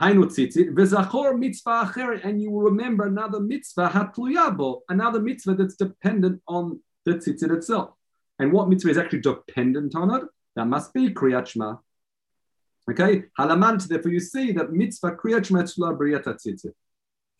Hainu 0.00 0.26
tzitzit. 0.26 0.74
V'zachor 0.74 1.38
mitzvah 1.38 1.92
and 2.24 2.40
you 2.40 2.50
will 2.50 2.62
remember 2.62 3.06
another 3.06 3.40
mitzvah 3.40 3.88
hatluyabo, 3.88 4.80
another 4.88 5.20
mitzvah 5.20 5.54
that's 5.54 5.74
dependent 5.74 6.40
on 6.46 6.80
the 7.04 7.14
tzitzit 7.14 7.52
itself. 7.54 7.90
And 8.38 8.52
what 8.52 8.68
mitzvah 8.68 8.90
is 8.90 8.98
actually 8.98 9.20
dependent 9.20 9.96
on 9.96 10.14
it? 10.14 10.22
That 10.54 10.66
must 10.66 10.92
be 10.94 11.10
kriyat. 11.10 11.78
Okay, 12.90 13.24
halamant. 13.38 13.88
Therefore, 13.88 14.12
you 14.12 14.20
see 14.20 14.52
that 14.52 14.72
mitzvah 14.72 15.12
kriyat 15.12 15.46
shema 15.46 15.92
briyat 15.92 16.24
tzitzit. 16.24 16.72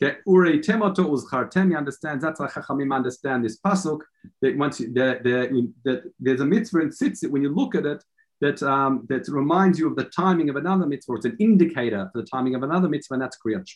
Okay, 0.01 0.19
Uri 0.27 0.61
Temoto 0.61 1.11
Uzchartem, 1.11 1.71
he 1.71 1.77
understands, 1.77 2.23
that's 2.23 2.39
why 2.39 2.47
Chachamim 2.47 2.95
understand 2.95 3.45
this 3.45 3.59
pasuk, 3.59 3.99
that 4.41 4.57
once 4.57 4.79
you, 4.79 4.93
that, 4.93 5.25
that 5.25 6.13
there's 6.21 6.41
a 6.41 6.45
mitzvah 6.45 6.81
in 6.83 6.91
tzitzit, 6.91 7.31
when 7.31 7.43
you 7.43 7.53
look 7.53 7.75
at 7.75 7.85
it, 7.85 8.05
that, 8.41 8.63
um, 8.63 9.07
that 9.09 9.27
reminds 9.29 9.79
you 9.79 9.89
of 9.89 9.97
the 9.97 10.05
timing 10.05 10.49
of 10.49 10.57
another 10.57 10.87
mitzvah, 10.87 11.15
it's 11.15 11.25
an 11.25 11.37
indicator 11.41 12.09
for 12.13 12.21
the 12.21 12.27
timing 12.27 12.55
of 12.55 12.63
another 12.63 12.89
mitzvah, 12.89 13.15
and 13.15 13.23
that's 13.23 13.39
Kriyat 13.45 13.69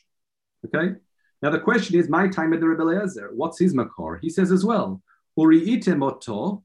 Okay? 0.66 0.94
Now 1.42 1.50
the 1.50 1.58
question 1.58 1.98
is, 1.98 2.08
my 2.08 2.28
time 2.28 2.52
at 2.52 2.60
the 2.60 2.68
Rebbe 2.68 3.08
what's 3.32 3.58
his 3.58 3.74
makor? 3.74 4.18
He 4.20 4.30
says 4.30 4.52
as 4.52 4.64
well, 4.64 5.02
Uri 5.36 5.60
Itemoto, 5.60 6.62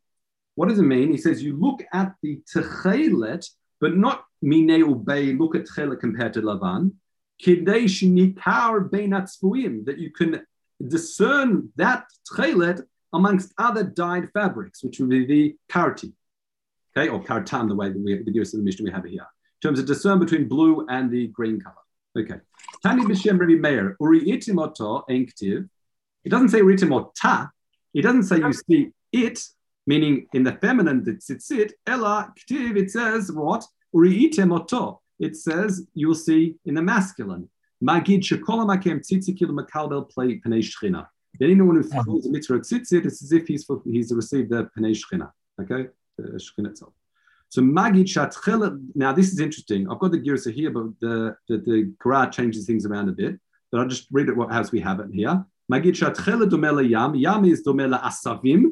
what 0.55 0.69
does 0.69 0.79
it 0.79 0.83
mean? 0.83 1.11
He 1.11 1.17
says, 1.17 1.41
you 1.41 1.57
look 1.57 1.83
at 1.93 2.13
the 2.21 2.41
Techelet, 2.53 3.49
but 3.79 3.97
not 3.97 4.25
Mine 4.41 4.83
Ubei, 4.83 5.37
look 5.37 5.55
at 5.55 5.65
Techelet 5.65 5.99
compared 5.99 6.33
to 6.33 6.41
Lavan, 6.41 6.91
that 9.85 9.95
you 9.97 10.11
can 10.11 10.41
discern 10.87 11.69
that 11.75 12.05
tchelet 12.31 12.81
amongst 13.13 13.53
other 13.57 13.83
dyed 13.83 14.29
fabrics, 14.33 14.83
which 14.83 14.99
would 14.99 15.09
be 15.09 15.25
the 15.25 15.55
karti, 15.69 16.13
okay, 16.97 17.09
or 17.09 17.23
kartan, 17.23 17.67
the 17.67 17.75
way 17.75 17.89
that 17.89 17.99
we 17.99 18.11
have 18.13 18.25
the 18.25 18.31
use 18.31 18.53
of 18.53 18.59
the 18.59 18.63
Mishnah 18.63 18.83
we 18.83 18.91
have 18.91 19.05
here, 19.05 19.21
in 19.21 19.67
terms 19.67 19.79
of 19.79 19.85
discern 19.85 20.19
between 20.19 20.47
blue 20.47 20.85
and 20.89 21.11
the 21.11 21.27
green 21.27 21.59
color. 21.59 21.75
Okay. 22.17 22.39
Tani 22.83 23.03
b'shem 23.03 23.39
Rabbi 23.39 23.53
Meir, 23.53 23.95
uri 23.99 24.21
itimoto 24.21 25.03
enktiv. 25.09 25.69
It 26.23 26.29
doesn't 26.29 26.49
say 26.49 26.61
ta. 27.19 27.49
It 27.93 28.01
doesn't 28.01 28.23
say 28.23 28.37
you 28.37 28.53
see 28.53 28.91
it, 29.11 29.39
meaning 29.85 30.27
in 30.33 30.43
the 30.43 30.53
feminine 30.53 31.03
it's 31.07 31.51
it. 31.51 31.73
Ella 31.85 32.33
ktiv. 32.39 32.75
It 32.77 32.91
says 32.91 33.31
what? 33.31 33.65
Uri 33.93 34.29
itimoto 34.29 34.99
it 35.19 35.35
says 35.35 35.87
you'll 35.93 36.15
see 36.15 36.55
in 36.65 36.75
the 36.75 36.81
masculine. 36.81 37.49
Magid 37.83 38.21
shekola 38.21 38.65
makem 38.65 38.99
tzitzikil 38.99 39.49
makalbel 39.49 40.09
play 40.09 40.39
penei 40.39 40.61
shchina. 40.61 41.07
Anyone 41.41 41.75
who 41.75 41.83
mm-hmm. 41.83 41.99
follows 42.03 42.23
the 42.23 42.31
mitzvah 42.31 42.59
tzitzit, 42.59 43.05
it's 43.05 43.23
as 43.23 43.31
if 43.31 43.47
he's 43.47 43.65
he's 43.85 44.11
received 44.11 44.49
the 44.49 44.69
penei 44.77 44.95
shchina. 44.95 45.31
Okay, 45.59 45.89
Shekhinah 46.21 46.71
itself. 46.71 46.93
So 47.49 47.61
Magid 47.61 48.05
Shatchelet, 48.05 48.77
now 48.95 49.13
this 49.13 49.31
is 49.31 49.39
interesting. 49.39 49.89
I've 49.89 49.99
got 49.99 50.11
the 50.11 50.19
Girsa 50.19 50.53
here, 50.53 50.69
but 50.69 50.87
the, 50.99 51.37
the, 51.47 51.57
the 51.57 52.29
changes 52.31 52.65
things 52.65 52.85
around 52.85 53.09
a 53.09 53.13
bit. 53.13 53.39
But 53.71 53.81
I'll 53.81 53.87
just 53.87 54.07
read 54.11 54.29
it 54.29 54.35
as 54.51 54.71
we 54.71 54.79
have 54.81 54.99
it 54.99 55.07
here. 55.11 55.45
Magid 55.71 55.93
Shatchelet 55.93 56.49
Domela 56.49 56.87
Yam, 56.87 57.15
Yam 57.15 57.45
is 57.45 57.63
Domela 57.65 58.01
Asavim, 58.01 58.71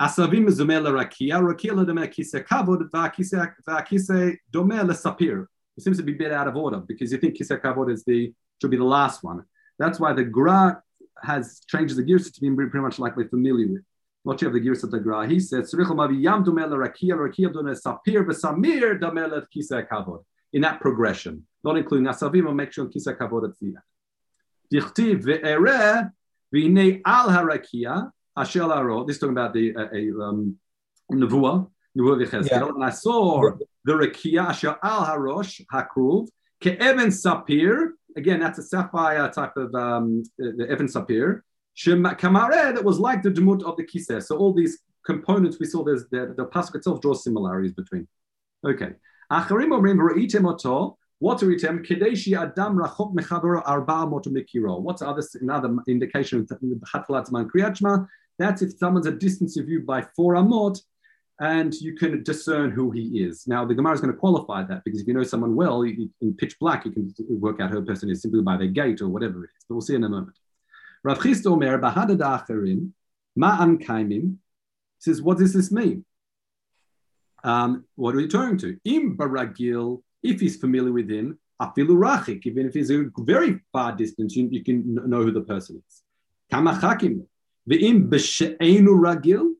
Asavim 0.00 0.48
is 0.48 0.58
Domela 0.58 0.90
Rakia, 0.90 1.40
Rakia 1.42 1.72
Domela 1.72 2.08
Kise 2.08 2.42
Kavod, 2.46 2.88
Vakise 2.90 4.36
Domela 4.50 4.94
Sapir. 4.94 5.46
It 5.76 5.82
seems 5.82 5.98
to 5.98 6.02
be 6.02 6.14
a 6.14 6.16
bit 6.16 6.32
out 6.32 6.48
of 6.48 6.56
order 6.56 6.78
because 6.78 7.12
you 7.12 7.18
think 7.18 7.36
Kise 7.36 7.60
Kavod 7.60 7.92
is 7.92 8.02
the, 8.04 8.32
should 8.60 8.70
be 8.70 8.78
the 8.78 8.84
last 8.84 9.22
one. 9.22 9.44
That's 9.78 10.00
why 10.00 10.14
the 10.14 10.24
Gra 10.24 10.82
has 11.22 11.60
changes 11.68 11.98
the 11.98 12.02
Girsa 12.02 12.32
to 12.32 12.40
be 12.40 12.50
pretty 12.54 12.78
much 12.78 12.98
like 12.98 13.14
we're 13.16 13.28
familiar 13.28 13.68
with. 13.68 13.82
You 14.22 14.32
have 14.32 14.52
the 14.52 14.60
gears 14.60 14.84
of 14.84 14.90
the 14.90 15.00
Gra. 15.00 15.26
He 15.26 15.40
says, 15.40 15.72
Yam 15.72 15.86
Rakia, 15.86 16.44
Rakia 16.44 17.50
Sapir, 17.74 18.26
Samir 18.28 19.00
Domel 19.00 19.46
Kiseh 19.54 19.88
Kavod. 19.88 20.24
In 20.52 20.62
that 20.62 20.80
progression, 20.80 21.46
not 21.64 21.78
including 21.78 22.06
Asavim 22.06 22.46
or 22.46 22.54
make 22.54 22.72
sure 22.72 22.86
Kiseh 22.86 23.16
Kavod 23.16 23.48
at 23.48 23.58
the. 23.58 23.76
Dichtiv 24.72 25.24
ve'ere 25.24 26.10
v'inei 26.54 27.00
al 27.04 27.28
harakia 27.28 28.10
asher 28.36 28.66
laro. 28.66 29.04
This 29.04 29.16
is 29.16 29.20
talking 29.20 29.32
about 29.32 29.54
the 29.54 29.74
uh, 29.74 29.88
a, 29.92 30.10
um, 30.22 30.56
nevuah, 31.10 31.66
nevuah 31.98 32.26
v'cheskel. 32.26 32.74
And 32.74 32.84
I 32.84 32.90
saw 32.90 33.52
the 33.84 33.92
rakia 33.92 34.48
asher 34.48 34.76
al 34.82 35.06
harosh 35.06 35.62
hakruv 35.72 36.28
ke'evan 36.62 37.08
sapir. 37.08 37.92
Again, 38.16 38.40
that's 38.40 38.58
a 38.58 38.62
sapphire 38.62 39.30
type 39.30 39.56
of 39.56 39.74
um, 39.74 40.24
the 40.36 40.66
evan 40.68 40.88
sapir. 40.88 41.40
That 41.84 42.82
was 42.84 42.98
like 42.98 43.22
the 43.22 43.30
demut 43.30 43.62
of 43.62 43.76
the 43.76 43.84
kiseh. 43.84 44.22
So 44.22 44.36
all 44.36 44.52
these 44.52 44.78
components 45.04 45.58
we 45.58 45.66
saw, 45.66 45.84
there's 45.84 46.08
the, 46.10 46.34
the 46.36 46.46
pasuk 46.46 46.76
itself 46.76 47.00
draws 47.00 47.24
similarities 47.24 47.72
between. 47.72 48.06
Okay. 48.66 48.90
Acharim 49.32 49.70
omrim 49.70 49.98
ra'item 49.98 50.46
oto 50.52 50.98
what 51.20 51.42
item? 51.42 51.84
Kedeshi 51.84 52.34
adam 52.34 52.78
rachok 52.78 53.62
arba 53.66 54.06
moto 54.06 54.30
mikiro. 54.30 54.80
What's 54.80 55.02
other, 55.02 55.22
another 55.42 55.76
indication 55.86 56.40
of 56.40 56.48
Hatfalat 56.48 57.30
Man 57.30 57.48
Kriyachma? 57.48 58.06
That's 58.38 58.62
if 58.62 58.78
someone's 58.78 59.06
a 59.06 59.12
distance 59.12 59.58
of 59.58 59.68
you 59.68 59.80
by 59.80 60.00
four 60.16 60.34
amot, 60.34 60.80
and 61.38 61.74
you 61.74 61.94
can 61.94 62.22
discern 62.22 62.70
who 62.70 62.90
he 62.90 63.22
is. 63.22 63.46
Now, 63.46 63.66
the 63.66 63.74
Gemara 63.74 63.94
is 63.94 64.00
going 64.00 64.14
to 64.14 64.18
qualify 64.18 64.62
that 64.64 64.82
because 64.82 65.02
if 65.02 65.06
you 65.06 65.12
know 65.12 65.22
someone 65.22 65.54
well, 65.54 65.84
you, 65.84 66.08
in 66.22 66.34
pitch 66.34 66.58
black, 66.58 66.86
you 66.86 66.90
can 66.90 67.14
work 67.28 67.60
out 67.60 67.70
who 67.70 67.78
a 67.78 67.82
person 67.82 68.08
is 68.08 68.22
simply 68.22 68.40
by 68.40 68.56
their 68.56 68.68
gait 68.68 69.02
or 69.02 69.08
whatever 69.08 69.44
it 69.44 69.50
is. 69.56 69.64
But 69.68 69.74
we'll 69.74 69.82
see 69.82 69.94
in 69.94 70.04
a 70.04 70.08
moment. 70.08 70.38
Rav 71.02 71.18
Chisda 71.18 71.46
Omer, 71.46 71.78
Bahadad 71.78 72.18
Acherim, 72.18 72.90
Ma'an 73.38 73.82
Kaimim, 73.82 74.36
says, 74.98 75.22
what 75.22 75.38
does 75.38 75.52
this 75.52 75.70
mean? 75.70 76.04
Um, 77.42 77.84
what 77.94 78.14
are 78.14 78.18
we 78.18 78.24
referring 78.24 78.58
to? 78.58 78.78
Im 78.84 79.16
Baragil 79.16 80.02
if 80.22 80.40
he's 80.40 80.56
familiar 80.56 80.92
with 80.92 81.10
him, 81.10 81.38
afilu 81.60 81.96
rachik, 81.96 82.46
even 82.46 82.66
if 82.66 82.74
he's 82.74 82.90
a 82.90 83.04
very 83.18 83.60
far 83.72 83.92
distance, 83.92 84.36
you, 84.36 84.48
you 84.50 84.62
can 84.62 84.94
know 84.94 85.22
who 85.22 85.32
the 85.32 85.42
person 85.42 85.82
is. 85.86 86.02
Kamachakim. 86.52 87.24
Ve'im 87.68 88.08
b'she'enu 88.08 88.88
ragil, 88.88 89.52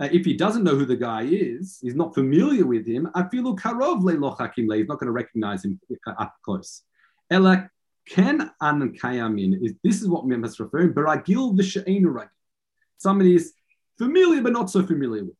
uh, 0.00 0.08
if 0.12 0.24
he 0.24 0.34
doesn't 0.34 0.64
know 0.64 0.74
who 0.74 0.84
the 0.84 0.96
guy 0.96 1.22
is, 1.22 1.78
he's 1.82 1.94
not 1.94 2.14
familiar 2.14 2.66
with 2.66 2.86
him, 2.86 3.08
afilu 3.14 3.58
karov 3.58 4.02
le'lochakim 4.02 4.68
le, 4.68 4.76
he's 4.76 4.88
not 4.88 4.98
going 4.98 5.06
to 5.06 5.12
recognize 5.12 5.64
him 5.64 5.80
up 6.18 6.34
close. 6.44 6.82
Ela 7.30 7.70
ken 8.08 8.50
an 8.60 8.96
kayamin, 8.96 9.64
is 9.64 9.74
this 9.82 10.02
is 10.02 10.08
what 10.08 10.26
Mem 10.26 10.44
is 10.44 10.58
referring, 10.60 10.92
baragil 10.92 11.56
v'she'enu. 11.56 12.28
Somebody 12.98 13.36
is 13.36 13.52
familiar 13.98 14.42
but 14.42 14.52
not 14.52 14.70
so 14.70 14.84
familiar 14.84 15.24
with. 15.24 15.36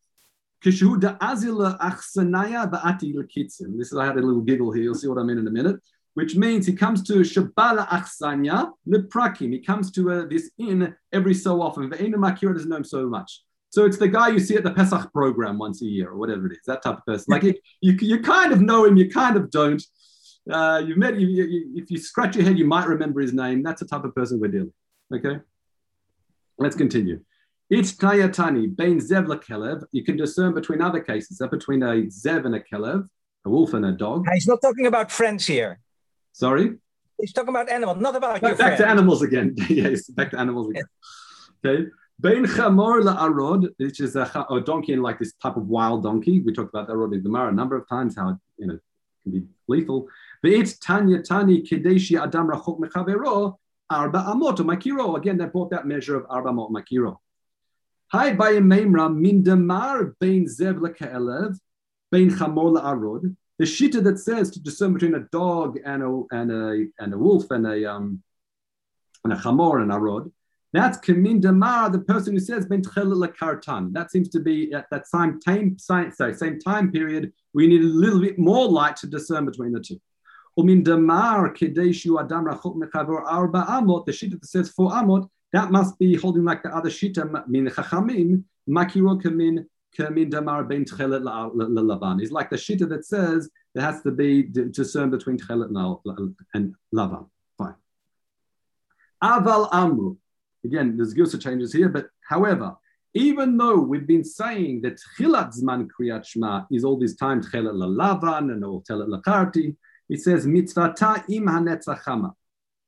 Kishu 0.65 0.99
da 0.99 1.17
azila 1.19 1.79
achsanaya 1.79 2.71
ba'ati 2.71 3.15
l'kitzim. 3.15 3.77
This 3.77 3.93
is, 3.93 3.99
I 3.99 4.07
had 4.07 4.17
a 4.17 4.23
little 4.23 4.41
giggle 4.41 4.73
here, 4.73 4.85
you'll 4.85 4.95
see 4.95 5.09
what 5.09 5.19
I 5.19 5.23
mean 5.23 5.39
in 5.39 5.47
a 5.47 5.51
minute, 5.51 5.81
which 6.15 6.37
means 6.37 6.67
he 6.67 6.73
comes 6.73 7.03
to 7.05 7.15
Shabala 7.15 7.87
Achsanya 7.89 8.71
Leprakim. 8.89 9.53
He 9.53 9.59
comes 9.59 9.91
to 9.93 10.11
uh, 10.13 10.27
this 10.27 10.51
inn 10.59 10.95
every 11.13 11.35
so 11.35 11.61
often. 11.61 11.91
Ve'ena 11.91 12.15
Makira 12.15 12.55
doesn't 12.55 12.69
know 12.69 12.77
him 12.77 12.85
so 12.85 13.09
much. 13.09 13.43
So 13.71 13.85
it's 13.85 13.99
the 13.99 14.07
guy 14.07 14.29
you 14.29 14.39
see 14.39 14.55
at 14.55 14.63
the 14.63 14.71
Pesach 14.71 15.13
program 15.13 15.59
once 15.59 15.83
a 15.83 15.87
year 15.87 16.11
or 16.11 16.17
whatever 16.17 16.47
it 16.47 16.53
is, 16.53 16.61
that 16.67 16.83
type 16.83 16.99
of 16.99 17.05
person. 17.05 17.27
Like 17.29 17.43
you, 17.43 17.55
you, 17.81 17.93
you 18.01 18.21
kind 18.21 18.53
of 18.53 18.61
know 18.61 18.85
him, 18.85 18.97
you 18.97 19.11
kind 19.11 19.37
of 19.37 19.51
don't. 19.51 19.83
Uh, 20.51 20.83
you've 20.87 20.99
met, 20.99 21.19
you, 21.19 21.27
you, 21.27 21.73
if 21.75 21.91
you 21.91 21.99
scratch 21.99 22.37
your 22.37 22.45
head, 22.45 22.59
you 22.59 22.67
might 22.67 22.87
remember 22.87 23.21
his 23.21 23.33
name. 23.33 23.63
That's 23.63 23.81
the 23.81 23.89
type 23.89 24.05
of 24.05 24.15
person 24.15 24.41
we're 24.41 24.49
dealing 24.49 24.73
with. 25.11 25.25
Okay? 25.25 25.41
Let's 26.59 26.77
continue. 26.77 27.21
Each 27.71 27.97
kayatani, 27.97 28.77
bein 28.77 29.01
zev 29.01 29.27
kelev, 29.43 29.85
you 29.91 30.05
can 30.05 30.17
discern 30.17 30.55
between 30.55 30.83
other 30.83 31.01
cases, 31.01 31.41
uh, 31.41 31.49
between 31.49 31.83
a 31.83 32.03
zev 32.07 32.45
and 32.45 32.55
a 32.55 32.61
kelev, 32.61 33.09
a 33.47 33.51
wolf 33.51 33.73
and 33.73 33.87
a 33.87 33.93
dog. 33.93 34.27
He's 34.33 34.47
not 34.47 34.61
talking 34.61 34.87
about 34.87 35.11
friends 35.11 35.47
here. 35.47 35.81
Sorry? 36.33 36.75
He's 37.19 37.33
talking 37.33 37.49
about 37.49 37.71
animals, 37.71 37.99
not 38.01 38.17
about 38.17 38.41
back, 38.43 38.59
back 38.59 38.77
to 38.79 38.87
animals 38.87 39.23
again. 39.23 39.55
yes, 39.69 40.09
back 40.11 40.31
to 40.33 40.39
animals 40.39 40.71
again. 40.71 40.85
okay. 41.65 41.87
Bein 42.21 42.45
chamor 42.45 43.03
la'arod, 43.03 43.69
which 43.79 44.01
is 44.01 44.15
a, 44.15 44.47
a, 44.51 44.61
donkey 44.61 44.93
and 44.93 45.03
like 45.03 45.19
this 45.19 45.33
type 45.43 45.57
of 45.57 45.67
wild 45.67 46.05
donkey. 46.05 46.41
We 46.41 46.53
talked 46.53 46.73
about 46.73 46.87
that 46.87 46.93
already 46.93 47.17
in 47.17 47.23
the 47.23 47.29
Gemara 47.29 47.49
a 47.49 47.53
number 47.53 47.77
of 47.77 47.89
times, 47.89 48.15
how 48.17 48.31
it 48.31 48.37
you 48.57 48.67
know, 48.69 48.79
can 49.23 49.33
be 49.33 49.43
lethal. 49.67 50.09
Ve'it 50.45 50.79
tanya 50.79 51.23
tani 51.23 51.63
kedeshi 51.63 52.23
adam 52.23 52.49
rachok 52.49 52.79
mechavero 52.79 53.57
arba 53.89 54.19
amot 54.19 54.59
makiro. 54.59 55.17
Again, 55.17 55.39
they 55.39 55.47
brought 55.47 55.71
that 55.71 55.87
measure 55.87 56.17
of 56.17 56.27
arba 56.29 56.51
amot 56.51 56.71
makiro. 56.71 57.17
Hi 58.09 58.33
Memra 58.33 59.15
min 59.15 59.43
demar 59.43 60.15
bein 60.21 60.45
zev 60.45 60.81
le'ke'elev 60.81 61.59
bein 62.13 62.31
chamor 62.31 62.79
la'arod. 62.79 63.35
The 63.59 63.65
shita 63.65 64.05
that 64.05 64.19
says 64.19 64.51
to 64.51 64.61
discern 64.61 64.93
between 64.93 65.15
a 65.15 65.21
dog 65.33 65.79
and 65.83 66.03
a 66.03 66.23
and 66.31 66.53
a 66.53 66.87
and 66.99 67.15
a 67.15 67.19
wolf 67.19 67.51
and 67.51 67.67
a 67.67 67.91
um 67.91 68.23
and 69.25 69.33
a 69.33 69.37
chamor 69.37 69.81
and 69.81 69.93
a 69.93 69.99
rod. 69.99 70.31
That's 70.75 70.99
kamin 70.99 71.41
damar, 71.41 71.89
the 71.89 72.01
person 72.01 72.35
who 72.35 72.41
says 72.41 72.67
ben 72.67 72.83
kartan. 72.83 73.93
That 73.95 74.11
seems 74.11 74.29
to 74.31 74.41
be 74.41 74.75
at 74.75 74.91
that 74.91 75.07
same 75.07 75.41
time, 75.41 75.79
sorry, 75.79 76.35
same 76.35 76.59
time 76.59 76.93
period. 76.93 77.33
We 77.55 77.67
need 77.67 77.81
a 77.81 77.87
little 77.87 78.21
bit 78.21 78.39
more 78.39 78.69
light 78.69 78.97
to 78.97 79.07
discern 79.07 79.47
between 79.47 79.73
the 79.73 79.81
two. 79.81 80.01
Umin 80.59 80.85
damar 80.85 81.53
kedeshu 81.53 82.23
adam 82.23 82.45
rachot 82.47 82.77
mechavor 82.77 83.23
arba 83.27 83.65
amot. 83.69 84.07
The 84.07 84.13
shita 84.13 84.41
that 84.41 84.47
says 84.47 84.71
four 84.71 84.91
amot 84.91 85.29
that 85.55 85.71
must 85.71 85.97
be 86.01 86.17
holding 86.17 86.45
like 86.45 86.65
the 86.65 86.75
other 86.75 86.91
shita 86.91 87.23
um, 87.23 87.45
min 87.47 87.67
chachamim 87.67 88.43
makiro 88.69 89.23
kamin 89.23 89.65
kamin 89.97 90.29
damar 90.29 90.65
ben 90.65 90.85
tchelet 90.85 91.23
lavan. 91.23 92.21
It's 92.21 92.33
like 92.33 92.51
the 92.51 92.57
shita 92.57 92.89
that 92.89 93.05
says 93.05 93.49
there 93.73 93.85
has 93.85 94.03
to 94.03 94.11
be 94.11 94.43
discern 94.43 95.11
between 95.11 95.39
tchelet 95.39 96.31
and 96.55 96.75
lavan. 96.93 97.29
Fine. 97.57 97.75
Aval 99.23 99.69
amru. 99.73 100.17
Again, 100.65 100.97
there's 100.97 101.15
gilsa 101.15 101.39
changes 101.39 101.73
here, 101.73 101.89
but 101.89 102.09
however, 102.29 102.75
even 103.15 103.57
though 103.57 103.79
we've 103.79 104.09
been 104.09 104.25
saying 104.25 104.83
that 104.83 104.99
chilat 105.17 105.57
zman 105.57 105.87
kriyat 105.89 106.25
shma 106.25 106.67
is 106.73 106.85
all 106.85 106.99
this 106.99 107.15
time 107.15 107.41
tchelet 107.41 107.75
lavan 107.75 108.51
and 108.51 108.65
all 108.65 108.83
tchelet 108.83 109.09
lakarti, 109.09 109.77
it 110.09 110.21
says 110.21 110.47
mitzvata 110.47 111.25
im 111.29 111.47
hanetzachama. 111.47 112.35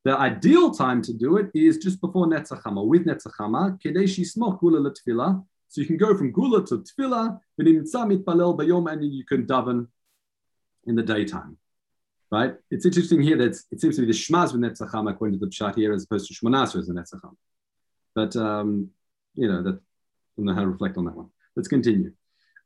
The 0.07 0.17
ideal 0.17 0.71
time 0.71 1.03
to 1.03 1.13
do 1.13 1.37
it 1.37 1.51
is 1.53 1.79
just 1.79 2.01
before 2.01 2.27
Netzachama, 2.27 2.87
with 2.87 3.07
Netzachama, 3.07 3.83
Kedeshi 3.83 4.25
Smoch 4.25 4.61
Gula 4.61 4.89
Tefillah. 4.93 5.45
So 5.67 5.81
you 5.81 5.87
can 5.89 5.97
go 5.97 6.17
from 6.17 6.31
Gula 6.31 6.65
to 6.67 6.79
Tefillah, 6.79 7.41
but 7.59 7.67
in 7.67 7.83
Balel 7.83 8.57
Bayom, 8.57 8.89
and 8.89 9.05
you 9.05 9.25
can 9.25 9.47
daven 9.47 9.89
in 10.87 10.95
the 10.95 11.03
daytime. 11.03 11.59
Right? 12.31 12.55
It's 12.71 12.87
interesting 12.87 13.21
here 13.21 13.37
that 13.39 13.61
it 13.73 13.81
seems 13.81 13.97
to 13.97 14.03
be 14.03 14.07
the 14.07 14.13
Shmaz 14.13 14.53
with 14.53 14.61
Netzachama 14.61 15.11
according 15.11 15.41
to 15.41 15.45
the 15.45 15.51
Pshat 15.51 15.75
here, 15.75 15.93
as 15.93 16.05
opposed 16.05 16.29
to 16.29 16.35
Shmonasra 16.35 16.79
as 16.79 16.87
the 16.87 16.95
Netzachama. 16.95 17.35
But, 18.15 18.37
um, 18.37 18.91
you 19.35 19.49
know, 19.49 19.65
that, 19.65 19.75
I 19.75 20.37
don't 20.37 20.47
know 20.47 20.55
how 20.55 20.61
to 20.61 20.69
reflect 20.69 20.99
on 20.99 21.07
that 21.07 21.17
one. 21.17 21.31
Let's 21.57 21.67
continue. 21.67 22.13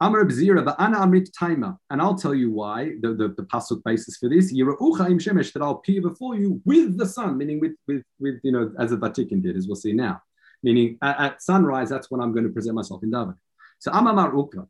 Amar 0.03 0.25
Bzira, 0.25 0.75
Ana 0.79 0.99
Amrit 0.99 1.31
Taima. 1.31 1.77
And 1.91 2.01
I'll 2.01 2.15
tell 2.15 2.35
you 2.35 2.51
why, 2.51 2.93
the, 3.01 3.15
the, 3.15 3.29
the 3.29 3.43
pasuk 3.43 3.83
basis 3.85 4.17
for 4.17 4.31
this. 4.31 4.53
Yira'ucha 4.53 5.11
im 5.11 5.19
shemesh, 5.19 5.53
that 5.53 5.63
I'll 5.63 5.73
appear 5.73 6.01
before 6.01 6.37
you 6.37 6.63
with 6.65 6.97
the 6.97 7.07
sun, 7.07 7.37
meaning 7.37 7.61
with, 7.61 7.73
with, 7.87 8.03
with 8.19 8.41
you 8.43 8.53
know, 8.53 8.73
as 8.79 8.91
the 8.91 8.97
Vatikan 8.97 9.43
did, 9.43 9.57
as 9.57 9.67
we'll 9.67 9.77
see 9.77 9.93
now. 9.93 10.23
Meaning 10.63 10.99
at, 11.03 11.21
at 11.21 11.43
sunrise, 11.43 11.91
that's 11.91 12.11
when 12.11 12.21
I'm 12.21 12.33
going 12.33 12.45
to 12.45 12.51
present 12.51 12.75
myself 12.75 13.03
in 13.03 13.11
David. 13.11 13.35
So 13.79 13.91
Amamar 13.93 14.33
Ukra. 14.33 14.67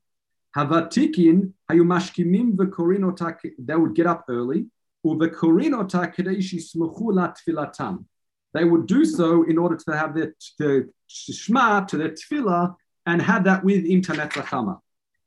Havatikin 0.56 1.52
hayumashkimim 1.70 2.56
v'korinota, 2.56 3.36
they 3.56 3.76
would 3.76 3.94
get 3.94 4.08
up 4.08 4.24
early, 4.28 4.66
uv'korinota 5.06 6.12
kadeshi 6.12 6.60
smuchu 6.60 7.34
tfilatam. 7.36 8.04
They 8.52 8.64
would 8.64 8.86
do 8.86 9.04
so 9.04 9.44
in 9.44 9.58
order 9.58 9.76
to 9.76 9.96
have 9.96 10.12
their 10.12 10.34
the 10.58 10.90
shma 11.08 11.86
to 11.86 11.96
their 11.96 12.10
tefillah 12.10 12.74
and 13.06 13.22
have 13.22 13.44
that 13.44 13.62
with 13.62 13.84
internet 13.84 14.30
lachama. 14.32 14.80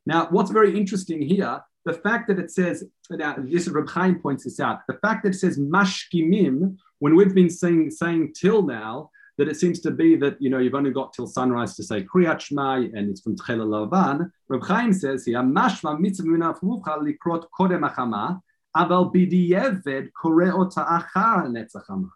Now, 0.05 0.27
what's 0.29 0.51
very 0.51 0.77
interesting 0.77 1.21
here, 1.21 1.61
the 1.85 1.93
fact 1.93 2.27
that 2.27 2.39
it 2.39 2.51
says, 2.51 2.85
now 3.09 3.35
this 3.37 3.67
is 3.67 3.69
Reb 3.69 3.89
Chaim 3.89 4.19
points 4.19 4.43
this 4.43 4.59
out, 4.59 4.79
the 4.87 4.97
fact 5.01 5.23
that 5.23 5.35
it 5.35 5.39
says 5.39 5.59
mashkimim, 5.59 6.77
when 6.99 7.15
we've 7.15 7.35
been 7.35 7.49
saying, 7.49 7.91
saying 7.91 8.33
till 8.33 8.61
now, 8.63 9.09
that 9.37 9.47
it 9.47 9.57
seems 9.57 9.79
to 9.79 9.91
be 9.91 10.15
that 10.15 10.39
you 10.39 10.49
know 10.49 10.59
you've 10.59 10.75
only 10.75 10.91
got 10.91 11.13
till 11.13 11.27
sunrise 11.27 11.75
to 11.75 11.83
say 11.83 12.03
Kriyat 12.03 12.39
Shema 12.39 12.75
and 12.75 13.09
it's 13.09 13.21
from 13.21 13.35
Tchela 13.35 13.89
Lavan. 13.89 14.29
Reb 14.47 14.63
Chaim 14.63 14.93
says 14.93 15.25
here, 15.25 15.39
Mashma 15.39 15.99
mitzvah 15.99 16.27
likrot 16.27 17.45
kodem 17.59 17.89
achama, 17.89 18.39
aval 18.77 19.13
bidiyeved 19.13 20.09
kore 20.13 20.51
achar 20.51 21.47
netzachama. 21.47 22.09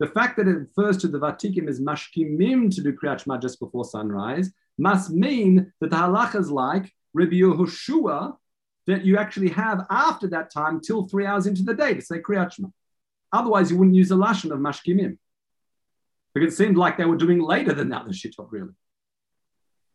The 0.00 0.06
fact 0.08 0.36
that 0.38 0.48
it 0.48 0.56
refers 0.56 0.96
to 0.98 1.08
the 1.08 1.18
Vatikim 1.18 1.68
as 1.68 1.80
mashkimim 1.80 2.74
to 2.74 2.82
do 2.82 2.92
Kriyat 2.94 3.24
Shema 3.24 3.38
just 3.38 3.60
before 3.60 3.84
sunrise 3.84 4.50
must 4.78 5.10
mean 5.10 5.72
that 5.80 5.90
the 5.90 5.96
halacha 5.96 6.40
is 6.40 6.50
like 6.50 6.90
Rabbi 7.14 7.36
Yehoshua 7.36 8.36
that 8.86 9.04
you 9.04 9.16
actually 9.16 9.48
have 9.48 9.86
after 9.88 10.26
that 10.28 10.50
time 10.52 10.80
till 10.80 11.08
three 11.08 11.24
hours 11.24 11.46
into 11.46 11.62
the 11.62 11.74
day 11.74 11.94
to 11.94 12.02
say 12.02 12.18
Kriyat 12.18 12.52
Shema. 12.52 12.68
Otherwise, 13.32 13.70
you 13.70 13.78
wouldn't 13.78 13.96
use 13.96 14.10
the 14.10 14.16
lashon 14.16 14.50
of 14.50 14.58
mashkimim 14.58 15.16
because 16.34 16.52
it 16.52 16.56
seemed 16.56 16.76
like 16.76 16.98
they 16.98 17.04
were 17.04 17.16
doing 17.16 17.40
later 17.40 17.72
than 17.72 17.88
that 17.88 18.04
the 18.04 18.12
shittot 18.12 18.48
really, 18.50 18.74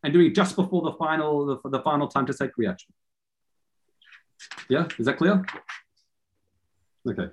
and 0.03 0.13
doing 0.13 0.33
just 0.33 0.55
before 0.55 0.81
the 0.81 0.93
final 0.93 1.45
the, 1.45 1.69
the 1.69 1.81
final 1.81 2.07
time 2.07 2.25
to 2.25 2.33
say 2.33 2.47
Kriyat 2.47 2.79
Shema. 2.79 2.95
Yeah, 4.69 4.88
is 4.97 5.05
that 5.05 5.17
clear? 5.17 5.45
Okay, 7.07 7.27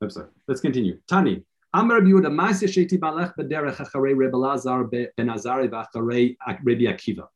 hope 0.00 0.10
so. 0.10 0.28
Let's 0.48 0.60
continue. 0.60 0.98
Tani. 1.06 1.44
Rabbi 1.72 2.06
Yehuda, 2.06 2.26
Ma'aseh 2.26 2.68
Sheti 2.68 2.98
Balech 2.98 3.34
B'derech 3.36 3.76
Acharei 3.76 4.16
Rebbe 4.16 4.36
Lazar 4.36 4.84
Ben 4.84 5.06
Azari 5.18 5.68
V'Acharei 5.68 6.36
Rabbi 6.44 6.84
Akiva. 6.84 7.28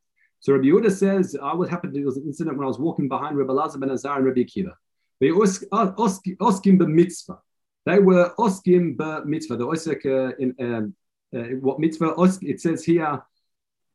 So 0.45 0.53
Rabbi 0.53 0.67
Yehuda 0.67 0.93
says, 0.93 1.35
I 1.43 1.55
what 1.55 1.71
happened, 1.71 1.97
it 1.97 2.05
was 2.05 2.19
an 2.19 2.27
incident 2.27 2.59
when 2.59 2.67
I 2.67 2.69
was 2.69 2.79
walking 2.79 3.09
behind 3.09 3.39
Rabbi 3.39 3.55
Lazar 3.55 3.79
Ben 3.79 3.91
Azar 3.91 4.19
and 4.19 4.27
Rabbi 4.27 4.43
Akiva. 4.43 4.75
They 5.19 5.31
oskim 5.31 6.77
b'mitzvah. 6.79 7.39
They 7.87 7.99
were 7.99 8.35
oskim 8.39 8.95
b'mitzvah. 8.95 9.57
The 9.57 9.67
osik 9.67 10.05
uh, 10.05 10.35
in 10.39 10.55
um, 10.61 10.95
uh, 11.35 11.45
what 11.63 11.81
mitzvah, 11.81 12.15
it 12.43 12.61
says 12.61 12.85
here, 12.85 13.07
uh, 13.07 13.21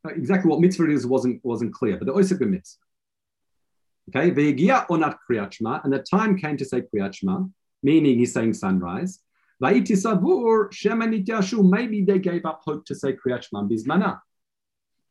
exactly 0.10 0.50
what 0.50 0.60
mitzvah 0.60 0.86
it 0.86 0.89
is 0.89 1.06
wasn't, 1.06 1.39
wasn't 1.46 1.72
clear, 1.72 1.98
but 1.98 2.08
the 2.08 2.13
osik 2.13 2.39
b'mitzvah. 2.39 2.77
Okay, 4.10 4.32
Ve'egia 4.32 4.88
onat 4.88 5.18
kriyat 5.29 5.84
and 5.84 5.94
the 5.94 6.00
time 6.00 6.36
came 6.36 6.58
to 6.58 6.65
say 6.65 6.82
kriyat 6.82 7.15
meaning 7.84 8.18
he's 8.18 8.34
saying 8.34 8.56
sunrise. 8.56 9.20
Maybe 9.62 9.82
they 9.82 9.96
gave 12.20 12.46
up 12.46 12.62
hope 12.65 12.86
to 12.86 12.96
say 12.96 13.13
Kriyat 13.13 13.44
Shema. 13.44 13.68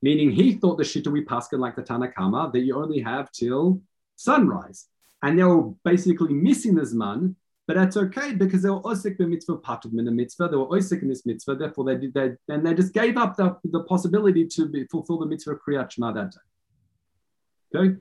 Meaning 0.01 0.31
he 0.31 0.53
thought 0.53 0.79
the 0.79 0.85
Shita 0.85 1.09
we 1.09 1.25
Paskin 1.25 1.59
like 1.59 1.77
the 1.77 1.83
Tanakama 1.83 2.53
that 2.53 2.61
you 2.61 2.77
only 2.77 3.01
have 3.01 3.33
till 3.33 3.81
sunrise. 4.17 4.87
And 5.23 5.39
they 5.39 5.45
were 5.45 5.71
basically 5.85 6.33
missing 6.33 6.75
the 6.77 6.83
Zman, 6.83 7.35
but 7.67 7.77
that's 7.77 7.97
okay 7.97 8.33
because 8.33 8.63
they 8.63 8.71
were 8.71 8.81
Osik 8.81 9.19
mitzvah, 9.19 9.57
part 9.57 9.85
of 9.85 9.93
the 9.93 10.03
mitzvah, 10.03 10.49
they 10.49 10.57
were 10.57 10.69
Osik 10.69 11.03
in 11.03 11.09
this 11.09 11.27
mitzvah, 11.27 11.57
therefore 11.57 11.85
they 11.85 11.97
did 11.97 12.15
that, 12.15 12.39
and 12.49 12.65
they 12.65 12.75
just 12.75 12.95
gave 12.95 13.17
up 13.17 13.37
the, 13.37 13.57
the 13.65 13.83
possibility 13.85 14.47
to 14.47 14.67
be, 14.67 14.85
fulfill 14.85 15.19
the 15.19 15.27
mitzvah 15.27 15.53
of 15.53 15.61
Kriyat 15.61 15.91
Shema 15.91 16.13
that 16.13 16.33
day. 16.33 17.79
Okay? 17.79 17.97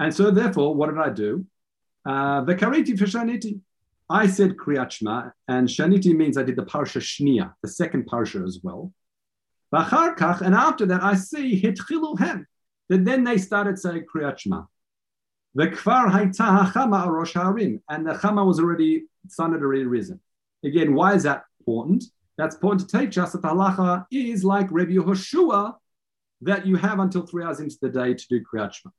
And 0.00 0.12
so 0.12 0.30
therefore, 0.30 0.74
what 0.74 0.90
did 0.90 0.98
I 0.98 1.10
do? 1.10 1.46
Uh, 2.04 2.42
the 2.42 2.54
Kariti 2.54 2.96
shaniti. 2.96 3.60
I 4.10 4.26
said 4.26 4.56
Kriyat 4.56 4.90
Shema, 4.90 5.30
and 5.48 5.66
Shaniti 5.66 6.14
means 6.14 6.36
I 6.36 6.42
did 6.42 6.56
the 6.56 6.64
Parsha 6.64 7.00
Shnia, 7.00 7.54
the 7.62 7.68
second 7.68 8.06
Parsha 8.06 8.44
as 8.44 8.60
well. 8.62 8.92
And 9.76 10.54
after 10.54 10.86
that, 10.86 11.02
I 11.02 11.14
see 11.14 11.60
Hitchilu 11.60 12.18
Hem, 12.18 12.46
that 12.88 13.04
then 13.04 13.24
they 13.24 13.38
started 13.38 13.78
saying 13.78 14.04
Kriyat 14.12 14.38
Shema. 14.38 14.64
The 15.54 15.68
Kfar 15.68 16.10
Haita 16.10 16.66
Hachama 16.66 17.06
Rosh 17.06 17.34
Harim, 17.34 17.82
and 17.88 18.06
the 18.06 18.12
Chama 18.12 18.46
was 18.46 18.60
already, 18.60 19.04
sun 19.28 19.52
had 19.52 19.62
already 19.62 19.84
risen. 19.84 20.20
Again, 20.64 20.94
why 20.94 21.14
is 21.14 21.22
that 21.24 21.44
important? 21.60 22.04
That's 22.36 22.54
important 22.56 22.88
to 22.88 22.98
teach 22.98 23.18
us 23.18 23.32
that 23.32 23.42
the 23.42 23.48
halacha 23.48 24.06
is 24.10 24.44
like 24.44 24.68
Rabbi 24.70 24.92
Yehoshua, 24.92 25.76
that 26.42 26.66
you 26.66 26.76
have 26.76 26.98
until 26.98 27.22
three 27.26 27.44
hours 27.44 27.60
into 27.60 27.76
the 27.80 27.88
day 27.88 28.14
to 28.14 28.26
do 28.28 28.40
Kriyat 28.40 28.74
Shema. 28.74 28.92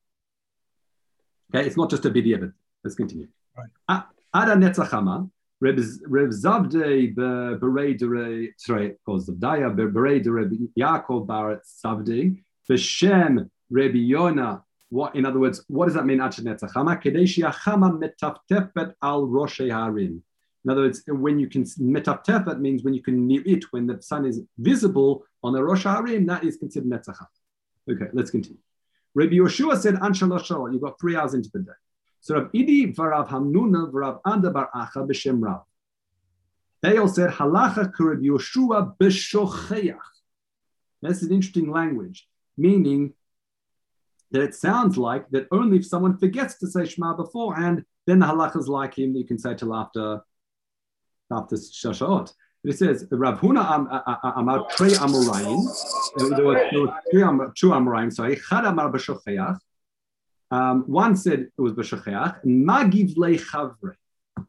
Okay, 1.53 1.67
it's 1.67 1.77
not 1.77 1.89
just 1.89 2.05
a 2.05 2.10
bidiyah, 2.10 2.51
let's 2.84 2.96
continue. 2.96 3.27
Right. 3.58 4.03
Ada 4.36 4.55
Netzachama, 4.55 5.29
Reb 5.62 5.78
Zavde 5.78 7.16
Berei 7.16 7.98
Dere, 7.98 8.50
sorry, 8.58 8.96
called 9.06 9.26
Zavdaya 9.26 9.74
Berei 9.74 10.22
Dere 10.24 10.50
Yaakov 10.78 11.26
Bar 11.26 11.62
Zavde, 11.66 12.38
Beshem 12.70 13.50
Rabbi 13.70 13.98
Yona. 13.98 14.62
What, 14.90 15.16
in 15.16 15.26
other 15.26 15.40
words, 15.40 15.64
what 15.68 15.86
does 15.86 15.96
that 15.96 16.06
mean? 16.06 16.22
Ad 16.22 16.34
Netzachama, 16.34 17.01
Kedeshi 17.01 17.44
Achama 17.50 18.00
Metaftefet 18.00 18.94
al 19.01 19.27
Roshei 19.27 19.72
Harim. 19.72 20.22
In 20.64 20.72
other 20.72 20.82
words, 20.82 21.03
when 21.08 21.40
you 21.40 21.48
can 21.48 21.64
metaftefet 21.64 22.60
means 22.60 22.84
when 22.84 22.94
you 22.94 23.01
can 23.01 23.27
near 23.27 23.44
it, 23.46 23.64
when 23.72 23.86
the 23.88 24.01
sun 24.01 24.25
is 24.25 24.42
visible 24.58 25.24
on 25.44 25.53
the 25.53 25.64
Rosh 25.64 25.84
Harim, 25.84 26.25
that 26.25 26.44
is 26.44 26.58
considered 26.58 26.90
netzachah. 26.90 27.27
Okay, 27.90 28.08
let's 28.14 28.32
continue. 28.32 28.58
Rabbi 29.14 29.36
Yoshua 29.36 29.77
said, 29.77 29.96
Anshalashal, 29.96 30.74
you've 30.74 30.82
got 30.82 31.00
three 31.00 31.16
hours 31.16 31.36
into 31.36 31.50
the 31.53 31.60
day. 31.60 31.72
So 32.25 32.33
Rav 32.33 32.51
Idi 32.53 32.92
v'Rav 32.92 33.27
Hamnuna 33.29 33.92
v'Rav 33.92 34.20
Anda 34.25 34.50
bar 34.50 34.68
Acha 34.74 35.07
b'Shem 35.07 35.44
Rav. 35.44 35.61
They 36.81 36.98
all 36.98 37.07
said 37.07 37.29
halacha 37.29 37.94
k'Rav 37.94 38.20
Yoshua 38.20 38.98
b'shocheach. 38.98 40.00
That's 41.03 41.22
an 41.22 41.31
interesting 41.31 41.70
language, 41.70 42.27
meaning 42.57 43.14
that 44.31 44.42
it 44.42 44.55
sounds 44.55 44.98
like 44.98 45.29
that 45.29 45.48
only 45.51 45.77
if 45.77 45.85
someone 45.85 46.18
forgets 46.18 46.57
to 46.61 46.68
say 46.68 46.85
Shema 46.85 47.14
beforehand, 47.16 47.85
then 48.07 48.18
the 48.18 48.25
halacha 48.25 48.57
is 48.57 48.68
like 48.68 48.98
him. 48.98 49.16
You 49.16 49.24
can 49.24 49.38
say 49.38 49.53
till 49.53 49.75
after 49.75 50.22
after 51.31 51.57
Shashot. 51.57 52.33
But 52.64 52.74
it 52.74 52.77
says 52.79 53.05
Rav 53.11 53.40
Huna 53.40 54.01
amar 54.35 54.66
trei 54.72 54.90
amorayim. 54.90 55.64
There 56.18 56.44
were 56.44 56.70
two 57.55 57.70
amorayim. 57.70 58.11
Sorry, 58.11 58.35
chad 58.38 58.66
amar 58.66 58.92
b'shocheach. 58.92 59.59
Um, 60.51 60.84
one 60.84 61.16
said 61.16 61.40
it 61.58 61.62
was 61.62 61.74
B'Shacheach, 61.74 62.46
Magiv 62.46 63.18
Le 63.18 63.38
Chavre. 63.38 63.96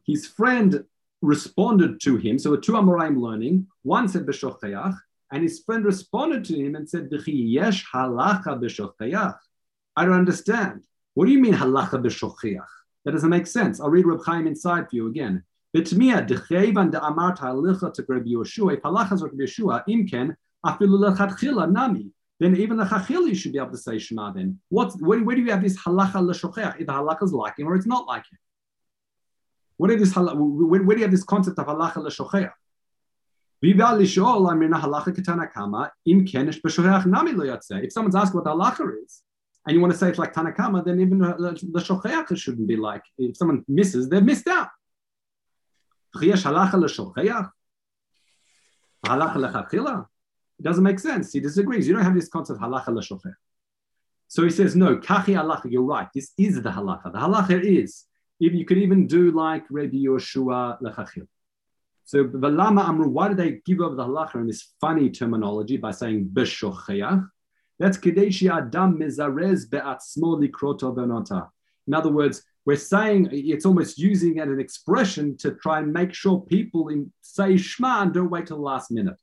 His 0.05 0.27
friend 0.27 0.83
responded 1.21 1.99
to 2.01 2.17
him. 2.17 2.37
So 2.37 2.51
the 2.51 2.61
two 2.61 2.73
Amoraim 2.73 3.19
learning. 3.19 3.67
One 3.83 4.07
said 4.07 4.25
B'Shacheach, 4.25 4.97
and 5.31 5.43
his 5.43 5.59
friend 5.59 5.83
responded 5.85 6.45
to 6.45 6.55
him 6.55 6.75
and 6.75 6.89
said, 6.89 7.09
Yesh 7.11 7.85
halacha 7.91 8.59
b'shocheach. 8.61 9.37
I 9.95 10.05
don't 10.05 10.13
understand. 10.13 10.83
What 11.15 11.25
do 11.25 11.31
you 11.31 11.39
mean 11.39 11.53
halacha 11.53 12.01
b'shocheach? 12.01 12.65
That 13.03 13.11
doesn't 13.11 13.29
make 13.29 13.47
sense. 13.47 13.81
I'll 13.81 13.89
read 13.89 14.05
Reb 14.05 14.23
Chaim 14.23 14.47
inside 14.47 14.89
for 14.89 14.95
you 14.95 15.07
again. 15.07 15.43
B'tmiya 15.75 16.27
dechevan 16.27 16.91
de'amart 16.91 17.39
halicha 17.39 17.93
to 17.93 18.05
Rabbi 18.07 18.29
Yeshua, 18.29 18.75
if 18.75 18.83
halacha 18.83 19.21
Rabbi 19.21 19.43
Yeshua, 19.43 19.83
imken, 19.87 20.35
afilu 20.65 21.13
lechatchila 21.13 21.71
nami 21.71 22.11
then 22.39 22.55
even 22.55 22.77
the 22.77 22.85
chachili 22.85 23.35
should 23.35 23.51
be 23.51 23.57
able 23.57 23.71
to 23.71 23.77
say 23.77 23.97
Shema. 23.97 24.31
Then 24.31 24.59
what? 24.69 24.93
Where, 24.99 25.23
where 25.23 25.35
do 25.35 25.41
you 25.41 25.51
have 25.51 25.63
this 25.63 25.77
halacha 25.77 26.21
l'shocheach? 26.21 26.79
If 26.79 26.87
the 26.87 26.93
halacha 26.93 27.23
is 27.23 27.33
like 27.33 27.57
him 27.57 27.67
or 27.67 27.75
it's 27.75 27.87
not 27.87 28.05
like 28.07 28.23
him. 28.31 28.37
What 29.77 29.91
is 29.91 29.99
this? 29.99 30.15
Where, 30.15 30.35
where 30.35 30.95
do 30.95 30.97
you 30.97 31.03
have 31.03 31.11
this 31.11 31.23
concept 31.23 31.57
of 31.59 31.65
halacha 31.67 31.97
l'shocheach? 31.97 32.51
If 33.59 33.75
someone's 37.91 38.15
asked 38.15 38.35
what 38.35 38.43
halacha 38.43 39.03
is, 39.03 39.23
and 39.65 39.75
you 39.75 39.81
want 39.81 39.91
to 39.93 39.97
say 39.99 40.09
it's 40.09 40.19
like 40.19 40.33
Tanakama, 40.33 40.85
then 40.85 41.01
even 41.01 41.17
the 41.19 41.81
shocheach 41.83 42.37
shouldn't 42.37 42.67
be 42.67 42.75
like. 42.75 43.01
If 43.17 43.35
someone 43.35 43.65
misses, 43.67 44.07
they've 44.09 44.23
missed 44.23 44.47
out. 44.47 44.69
Halacha 46.15 46.69
lechachila. 49.03 50.07
It 50.59 50.63
doesn't 50.63 50.83
make 50.83 50.99
sense. 50.99 51.33
He 51.33 51.39
disagrees. 51.39 51.87
You 51.87 51.93
don't 51.93 52.03
have 52.03 52.15
this 52.15 52.29
concept 52.29 52.59
halacha 52.59 52.89
l'shofer. 52.89 53.33
So 54.27 54.43
he 54.43 54.49
says, 54.49 54.75
no, 54.75 54.97
kachi 54.97 55.35
halacha, 55.35 55.71
you're 55.71 55.83
right. 55.83 56.07
This 56.13 56.31
is 56.37 56.61
the 56.61 56.69
halacha. 56.69 57.13
The 57.13 57.19
halacha 57.19 57.63
is, 57.63 58.05
if 58.39 58.53
you 58.53 58.65
could 58.65 58.77
even 58.77 59.07
do 59.07 59.31
like 59.31 59.63
Rabbi 59.69 59.97
Yoshua 59.97 60.81
lechachil. 60.81 61.27
So 62.03 62.25
Valama 62.25 62.87
Amru, 62.87 63.09
why 63.09 63.29
did 63.29 63.37
they 63.37 63.61
give 63.65 63.81
over 63.81 63.95
the 63.95 64.05
halacha 64.05 64.35
in 64.35 64.47
this 64.47 64.73
funny 64.79 65.09
terminology 65.09 65.77
by 65.77 65.91
saying 65.91 66.29
b'shocheach? 66.33 67.27
That's 67.79 67.97
kadeshi 67.97 68.49
adam 68.51 68.99
mezarez 68.99 69.69
be'atzmo 69.69 70.41
likroto 70.41 70.95
benota. 70.95 71.49
In 71.87 71.93
other 71.93 72.11
words, 72.11 72.43
we're 72.65 72.75
saying 72.75 73.29
it's 73.31 73.65
almost 73.65 73.97
using 73.97 74.37
it 74.37 74.47
an 74.47 74.59
expression 74.59 75.37
to 75.37 75.51
try 75.51 75.79
and 75.79 75.93
make 75.93 76.13
sure 76.13 76.41
people 76.41 76.89
in, 76.89 77.13
say 77.21 77.55
Shema 77.55 78.01
and 78.01 78.13
don't 78.13 78.29
wait 78.29 78.47
till 78.47 78.57
the 78.57 78.63
last 78.63 78.91
minute. 78.91 79.15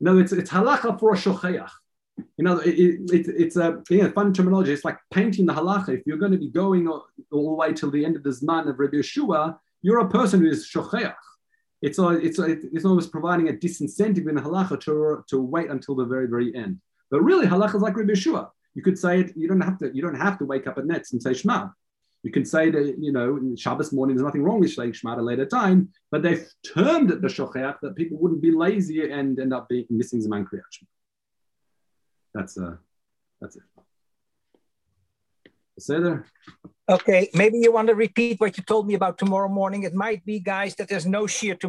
No, 0.00 0.18
it's 0.18 0.32
it's 0.32 0.50
halacha 0.50 0.98
for 0.98 1.12
a 1.12 1.16
shocheach. 1.16 1.70
You 2.36 2.44
know, 2.44 2.58
it, 2.58 2.74
it, 3.10 3.26
it's 3.28 3.56
a 3.56 3.82
fun 4.14 4.32
terminology. 4.32 4.72
It's 4.72 4.84
like 4.84 4.98
painting 5.10 5.46
the 5.46 5.54
halacha. 5.54 5.90
If 5.90 6.06
you're 6.06 6.18
going 6.18 6.32
to 6.32 6.38
be 6.38 6.48
going 6.48 6.86
all, 6.88 7.06
all 7.32 7.50
the 7.50 7.54
way 7.54 7.72
till 7.72 7.90
the 7.90 8.04
end 8.04 8.16
of 8.16 8.22
the 8.22 8.30
zman 8.30 8.68
of 8.68 8.78
Rabbi 8.78 8.98
Yeshua, 8.98 9.58
you're 9.82 10.00
a 10.00 10.08
person 10.08 10.40
who 10.40 10.48
is 10.48 10.68
shocheach. 10.68 11.14
It's 11.82 11.98
a, 11.98 12.08
it's 12.10 12.38
uh, 12.38 12.44
a, 12.44 12.50
it's 12.50 12.84
almost 12.84 13.10
providing 13.10 13.48
a 13.48 13.52
disincentive 13.52 14.28
in 14.28 14.36
halacha 14.36 14.80
to, 14.80 15.24
to 15.28 15.40
wait 15.40 15.70
until 15.70 15.94
the 15.94 16.04
very 16.04 16.26
very 16.26 16.54
end. 16.54 16.78
But 17.10 17.22
really, 17.22 17.46
halacha 17.46 17.76
is 17.76 17.82
like 17.82 17.96
Rabbi 17.96 18.12
Yeshua. 18.12 18.50
You 18.74 18.82
could 18.82 18.98
say 18.98 19.20
it. 19.20 19.32
You 19.36 19.48
don't 19.48 19.60
have 19.60 19.78
to. 19.78 19.90
You 19.94 20.02
don't 20.02 20.14
have 20.14 20.38
to 20.38 20.44
wake 20.44 20.66
up 20.66 20.78
at 20.78 20.86
nets 20.86 21.12
and 21.12 21.22
say 21.22 21.34
Shema. 21.34 21.68
You 22.22 22.30
can 22.30 22.44
say 22.44 22.70
that, 22.70 22.96
you 22.98 23.12
know, 23.12 23.36
in 23.36 23.56
Shabbos 23.56 23.92
morning, 23.92 24.16
there's 24.16 24.26
nothing 24.26 24.42
wrong 24.42 24.60
with 24.60 24.72
saying 24.72 24.92
Shema 24.92 25.12
at 25.12 25.18
a 25.18 25.22
later 25.22 25.46
time, 25.46 25.88
but 26.10 26.22
they've 26.22 26.46
termed 26.74 27.10
it 27.10 27.22
the 27.22 27.28
Shocheach 27.28 27.80
that 27.80 27.96
people 27.96 28.18
wouldn't 28.18 28.42
be 28.42 28.52
lazy 28.52 29.10
and 29.10 29.38
end 29.38 29.54
up 29.54 29.68
being 29.68 29.86
missing 29.88 30.20
Zman 30.20 30.44
Kriyat 30.44 30.84
That's, 32.34 32.58
uh, 32.58 32.76
that's 33.40 33.56
it. 33.56 33.62
Seder. 35.78 36.26
Okay, 36.88 37.30
maybe 37.34 37.58
you 37.58 37.72
want 37.72 37.88
to 37.88 37.94
repeat 37.94 38.40
what 38.40 38.56
you 38.56 38.64
told 38.64 38.86
me 38.86 38.94
about 38.94 39.16
tomorrow 39.16 39.48
morning. 39.48 39.84
It 39.84 39.94
might 39.94 40.24
be, 40.24 40.40
guys, 40.40 40.74
that 40.76 40.88
there's 40.88 41.06
no 41.06 41.26
shear 41.26 41.54
tomorrow. 41.54 41.58